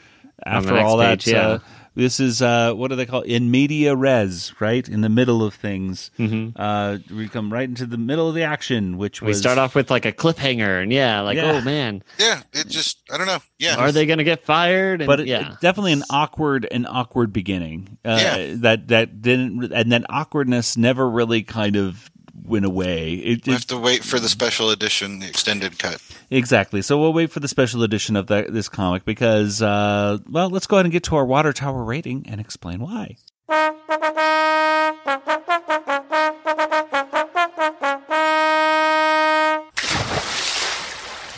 [0.43, 1.31] after all page, that.
[1.31, 1.47] yeah.
[1.47, 1.59] Uh,
[1.95, 3.31] this is uh, what do they call it?
[3.31, 6.11] in media res, right in the middle of things.
[6.19, 6.51] Mm-hmm.
[6.61, 9.89] Uh, we come right into the middle of the action, which We start off with
[9.89, 11.53] like a cliffhanger, and yeah, like Yeah.
[11.53, 13.39] oh man, Yeah, it just I don't know.
[13.57, 15.01] Yeah, are they going to get fired?
[15.01, 18.53] And, but it, yeah, definitely an awkward an awkward beginning uh, Yeah.
[18.59, 22.11] that that didn't and that awkwardness never really kind of
[22.47, 23.13] went away.
[23.13, 26.01] It, we have to wait for the special edition, the extended cut.
[26.29, 26.81] exactly.
[26.81, 30.67] So we'll wait for the special edition of that this comic because uh, well let's
[30.67, 33.17] go ahead and get to our water tower rating and explain why.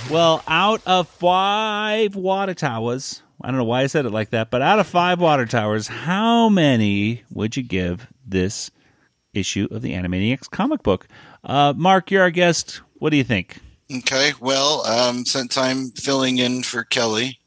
[0.10, 4.50] Well, out of five water towers, I don't know why I said it like that,
[4.50, 8.72] but out of five water towers, how many would you give this
[9.34, 11.08] issue of the Animaniacs comic book?
[11.44, 12.82] Uh, Mark, you're our guest.
[12.96, 13.60] What do you think?
[13.94, 17.40] Okay, well, um, since I'm filling in for Kelly,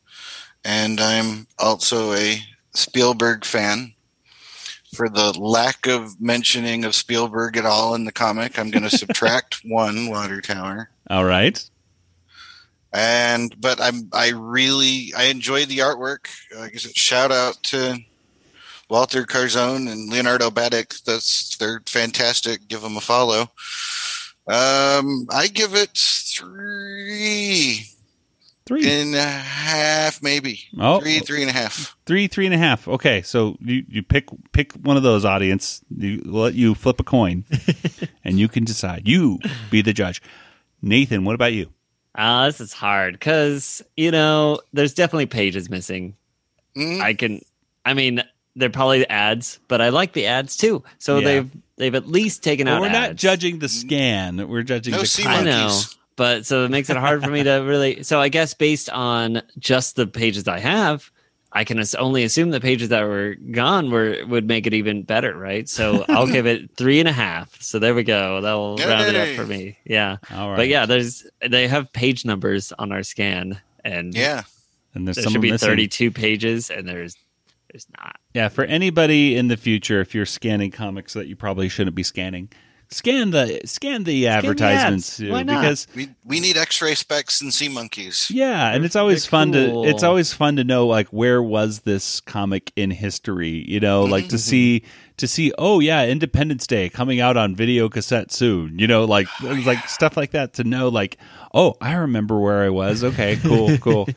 [0.64, 2.38] and I'm also a
[2.74, 3.92] Spielberg fan,
[4.94, 8.96] for the lack of mentioning of Spielberg at all in the comic, I'm going to
[8.96, 10.90] subtract one water tower.
[11.10, 11.62] All right.
[12.92, 16.26] and but I'm I really I enjoyed the artwork.
[16.56, 17.98] Like I said, shout out to
[18.90, 21.02] Walter Carzon and Leonardo Batic.
[21.04, 22.68] That's they're fantastic.
[22.68, 23.50] Give them a follow.
[24.46, 27.86] Um, I give it three
[28.66, 28.88] Three.
[28.90, 31.00] and a half, maybe Oh.
[31.00, 31.96] three, three and a half.
[32.06, 32.86] Three, three and a half.
[32.88, 35.80] Okay, so you, you pick pick one of those audience.
[35.96, 37.44] You we'll let you flip a coin,
[38.24, 39.06] and you can decide.
[39.08, 39.38] You
[39.70, 40.20] be the judge.
[40.82, 41.70] Nathan, what about you?
[42.16, 46.16] uh, this is hard because you know there's definitely pages missing.
[46.76, 47.40] Mm, I can,
[47.84, 48.22] I mean,
[48.60, 50.84] they're probably ads, but I like the ads too.
[50.98, 51.24] So Yeah.
[51.24, 52.80] they've they've at least taken Well, out.
[52.82, 54.48] we're not judging the scan.
[54.48, 55.80] We're judging No the sea I know,
[56.16, 58.02] but so it makes it hard for me to really.
[58.02, 61.10] So I guess based on just the pages I have,
[61.52, 65.36] I can only assume the pages that were gone were would make it even better,
[65.36, 65.68] right?
[65.68, 67.60] So I'll give it three and a half.
[67.60, 68.40] So there we go.
[68.40, 69.30] That'll round it Yay.
[69.32, 69.76] up for me.
[69.84, 70.18] Yeah.
[70.32, 70.56] All right.
[70.56, 74.42] But yeah, there's they have page numbers on our scan, and Yeah.
[74.94, 75.66] and there's there should be missing.
[75.68, 77.16] 32 pages, and there's
[77.72, 78.16] there's not.
[78.34, 82.02] Yeah, for anybody in the future, if you're scanning comics that you probably shouldn't be
[82.02, 82.50] scanning,
[82.88, 85.30] scan the scan the advertisements ads.
[85.30, 85.60] Why too, not?
[85.60, 88.28] because We we need X-ray specs and sea monkeys.
[88.30, 89.84] yeah, and They're- it's always fun cool.
[89.84, 94.04] to it's always fun to know like where was this comic in history, you know,
[94.04, 94.36] like to mm-hmm.
[94.38, 94.82] see
[95.18, 99.28] to see oh yeah, Independence Day coming out on video cassette soon, you know, like
[99.42, 101.16] like stuff like that to know like
[101.52, 103.02] oh, I remember where I was.
[103.04, 104.08] Okay, cool, cool.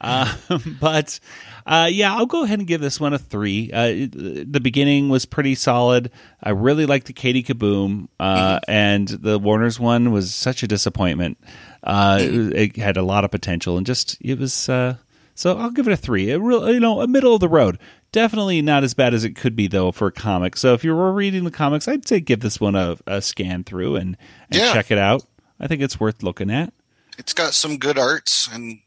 [0.00, 0.28] um,
[0.80, 1.18] but
[1.66, 3.70] uh, yeah, I'll go ahead and give this one a three.
[3.72, 6.10] Uh, the beginning was pretty solid.
[6.42, 11.38] I really liked the Katie Kaboom, uh, and the Warner's one was such a disappointment.
[11.82, 14.68] Uh, it, had a lot of potential, and just it was.
[14.68, 14.96] Uh,
[15.34, 16.30] so I'll give it a three.
[16.30, 17.78] It real, you know, a middle of the road.
[18.12, 20.58] Definitely not as bad as it could be though for a comic.
[20.58, 23.64] So if you were reading the comics, I'd say give this one a, a scan
[23.64, 24.18] through and,
[24.50, 24.74] and Yeah.
[24.74, 25.24] check it out.
[25.58, 26.74] I think it's worth looking at.
[27.22, 28.80] It's got some good arts and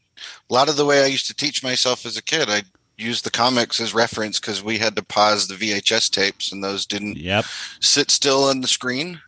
[0.50, 2.50] a lot of the way I used to teach myself as a kid.
[2.50, 2.64] I
[2.98, 6.84] used the comics as reference because we had to pause the VHS tapes and those
[6.84, 7.46] didn't Yep.
[7.80, 9.22] sit still on the screen.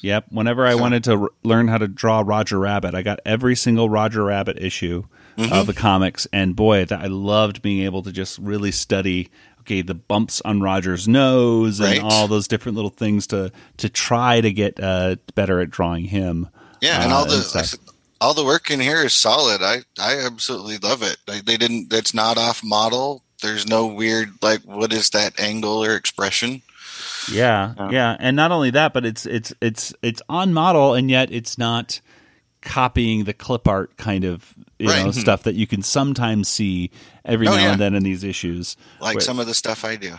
[0.00, 0.26] Yep.
[0.30, 3.90] Whenever I wanted to r- learn how to draw Roger Rabbit, I got every single
[3.90, 5.04] Roger Rabbit issue
[5.36, 9.28] of the comics, and boy, that I loved being able to just really study.
[9.62, 12.00] Okay, the bumps on Roger's nose and Right.
[12.02, 16.48] all those different little things to to try to get uh, better at drawing him.
[16.82, 17.74] Yeah, and uh, all the stuff.
[18.24, 19.60] All the work in here is solid.
[19.62, 21.18] I I absolutely love it.
[21.26, 21.92] They, they didn't.
[21.92, 23.22] It's not off model.
[23.42, 26.62] There's no weird like what is that angle or expression.
[27.30, 31.30] Yeah, yeah, and not only that, but it's it's it's it's on model, and yet
[31.32, 32.00] it's not
[32.60, 35.14] copying the clip art kind of you know Right.
[35.14, 36.90] stuff that you can sometimes see
[37.24, 37.72] every Oh, now yeah.
[37.72, 38.76] and then in these issues.
[39.00, 40.14] Like Where- some of the stuff I do.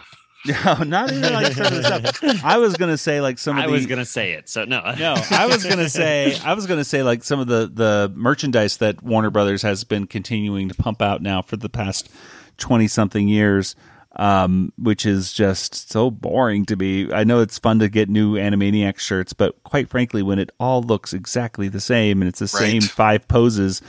[0.66, 2.44] No, not even like some of the stuff.
[2.46, 3.74] I was gonna say like some of I the.
[3.74, 4.80] was gonna say it, so no.
[5.00, 8.78] no, I was gonna say I was gonna say like some of the the merchandise
[8.78, 12.10] that Warner Brothers has been continuing to pump out now for the past
[12.58, 13.76] twenty something years,
[14.18, 17.12] um, which is just so boring to me.
[17.12, 20.84] I know it's fun to get new Animaniacs shirts, but quite frankly, when it all
[20.84, 23.82] looks exactly the same and it's the same five poses,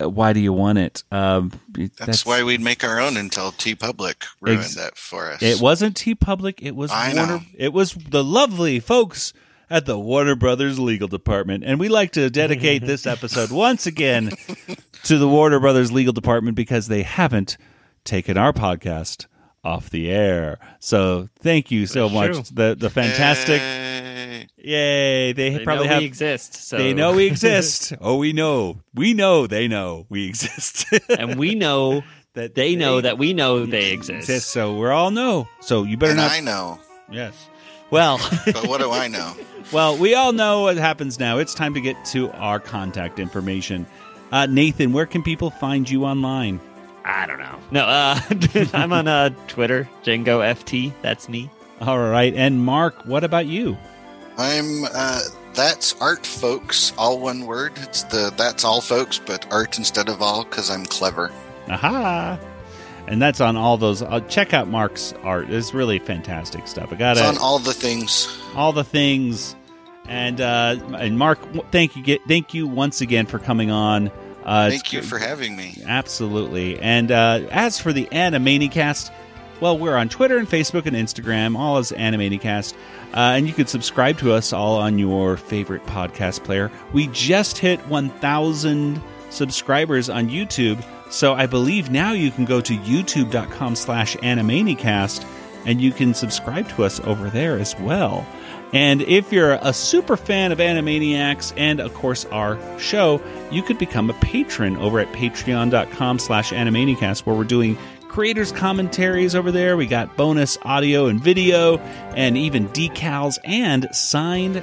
[0.00, 1.04] why do you want it?
[1.10, 1.52] Um,
[1.98, 5.42] That's, why we'd make our own until TeePublic ruined Ex- that for us.
[5.42, 6.54] It wasn't TeePublic.
[6.60, 7.26] It was I Warner.
[7.26, 7.40] know.
[7.56, 9.32] It was the lovely folks
[9.70, 14.32] at the Warner Brothers legal department, and we like to dedicate this episode once again
[15.04, 17.56] to the Warner Brothers legal department because they haven't
[18.04, 19.26] taken our podcast
[19.64, 20.58] off the air.
[20.80, 22.32] So thank you so That's much.
[22.32, 22.42] true.
[22.52, 23.62] The the fantastic.
[24.56, 25.28] Yay.
[25.28, 25.32] Yay!
[25.32, 26.00] They, They probably know have.
[26.00, 26.54] we exist.
[26.54, 27.92] So They know we exist.
[28.00, 28.80] oh, we know.
[28.94, 30.86] We know they know we exist.
[31.08, 32.02] and we know
[32.34, 34.28] that they know that we know they exist.
[34.28, 34.50] exist.
[34.50, 35.48] So we're all know.
[35.60, 36.30] So you better And not.
[36.32, 36.78] I know,
[37.10, 37.48] Yes.
[37.90, 38.18] Well.
[38.46, 39.34] but what do I know?
[39.72, 41.38] Well, we all know what happens now.
[41.38, 43.86] It's time to get to our contact information.
[44.32, 46.60] Uh, Nathan, where can people find you online?
[47.04, 47.58] I don't know.
[47.70, 48.18] No, uh,
[48.72, 50.92] I'm on uh, Twitter, Django FT.
[51.02, 51.50] That's me.
[51.80, 52.34] All right.
[52.34, 53.76] And Mark, what about you?
[54.38, 55.20] I'm uh
[55.54, 57.72] that's art folks, all one word.
[57.76, 61.30] It's the that's all folks, but art instead of all because I'm clever.
[61.68, 62.38] Aha.
[63.06, 64.02] And that's on all those.
[64.02, 65.50] Uh, check out Mark's art.
[65.50, 66.90] It's really fantastic stuff.
[66.92, 67.24] I got it.
[67.24, 68.28] on all the things.
[68.54, 69.54] all the things.
[70.06, 71.38] And uh, and Mark,
[71.70, 74.10] thank you, get, thank you once again for coming on.
[74.44, 75.82] Uh, Thank you for having me.
[75.86, 76.78] Absolutely.
[76.78, 79.10] And uh, as for the Animanicast,
[79.60, 82.74] well, we're on Twitter and Facebook and Instagram, all as Animanicast.
[83.12, 86.70] Uh, and you can subscribe to us all on your favorite podcast player.
[86.92, 89.00] We just hit 1,000
[89.30, 90.84] subscribers on YouTube.
[91.10, 95.24] So I believe now you can go to youtube.com slash Animanicast
[95.66, 98.26] and you can subscribe to us over there as well.
[98.72, 103.78] And if you're a super fan of Animaniacs and, of course, our show, you could
[103.78, 107.78] become a patron over at patreon.com slash Animanicast, where we're doing
[108.14, 109.76] creators' commentaries over there.
[109.76, 111.78] We got bonus audio and video,
[112.14, 114.62] and even decals and signed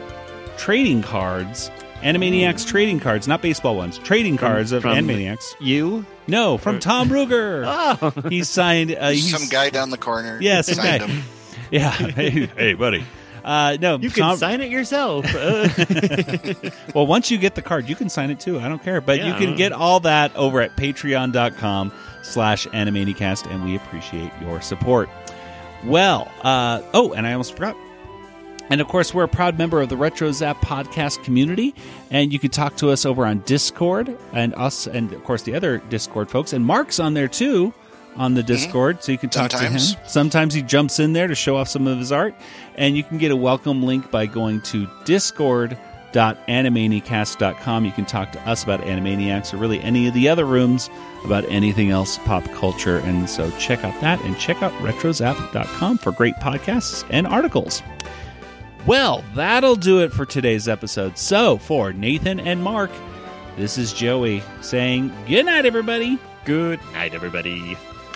[0.57, 1.69] trading cards.
[2.01, 5.43] Animaniacs trading cards, not baseball ones, trading cards of from- Animaniacs.
[5.59, 6.05] You?
[6.27, 7.65] No, from Tom Ruegger.
[8.25, 8.95] Oh, He signed.
[8.97, 10.39] Uh, he's, Some guy down the corner.
[10.41, 11.07] Yeah, some signed guy.
[11.07, 11.23] him.
[11.71, 11.91] Yeah.
[11.91, 13.03] Hey, hey, buddy.
[13.43, 15.25] Uh, no, you can Tom, sign it yourself.
[16.93, 18.59] Well, once you get the card, you can sign it too.
[18.59, 19.01] I don't care.
[19.01, 21.91] But you can get all that over at patreon.com
[22.23, 25.09] slash animanicast, and we appreciate your support.
[25.85, 27.75] Well, uh, oh, and I almost forgot.
[28.69, 31.75] And of course, we're a proud member of the RetroZap podcast community,
[32.09, 35.55] and you can talk to us over on Discord, and us, and of course, the
[35.55, 36.53] other Discord folks.
[36.53, 37.73] And Mark's on there too.
[38.17, 38.47] On the mm-hmm.
[38.47, 39.93] Discord, so you can talk Sometimes.
[39.93, 40.07] to him.
[40.07, 42.35] Sometimes he jumps in there to show off some of his art,
[42.75, 47.85] and you can get a welcome link by going to discord.animanicast.com.
[47.85, 50.89] You can talk to us about Animaniacs or really any of the other rooms
[51.23, 52.97] about anything else pop culture.
[52.97, 57.81] And so check out that and check out retrozap.com for great podcasts and articles.
[58.85, 61.17] Well, that'll do it for today's episode.
[61.17, 62.89] So, for Nathan and Mark,
[63.55, 66.17] this is Joey saying good night, everybody.
[66.45, 67.77] Good night, everybody.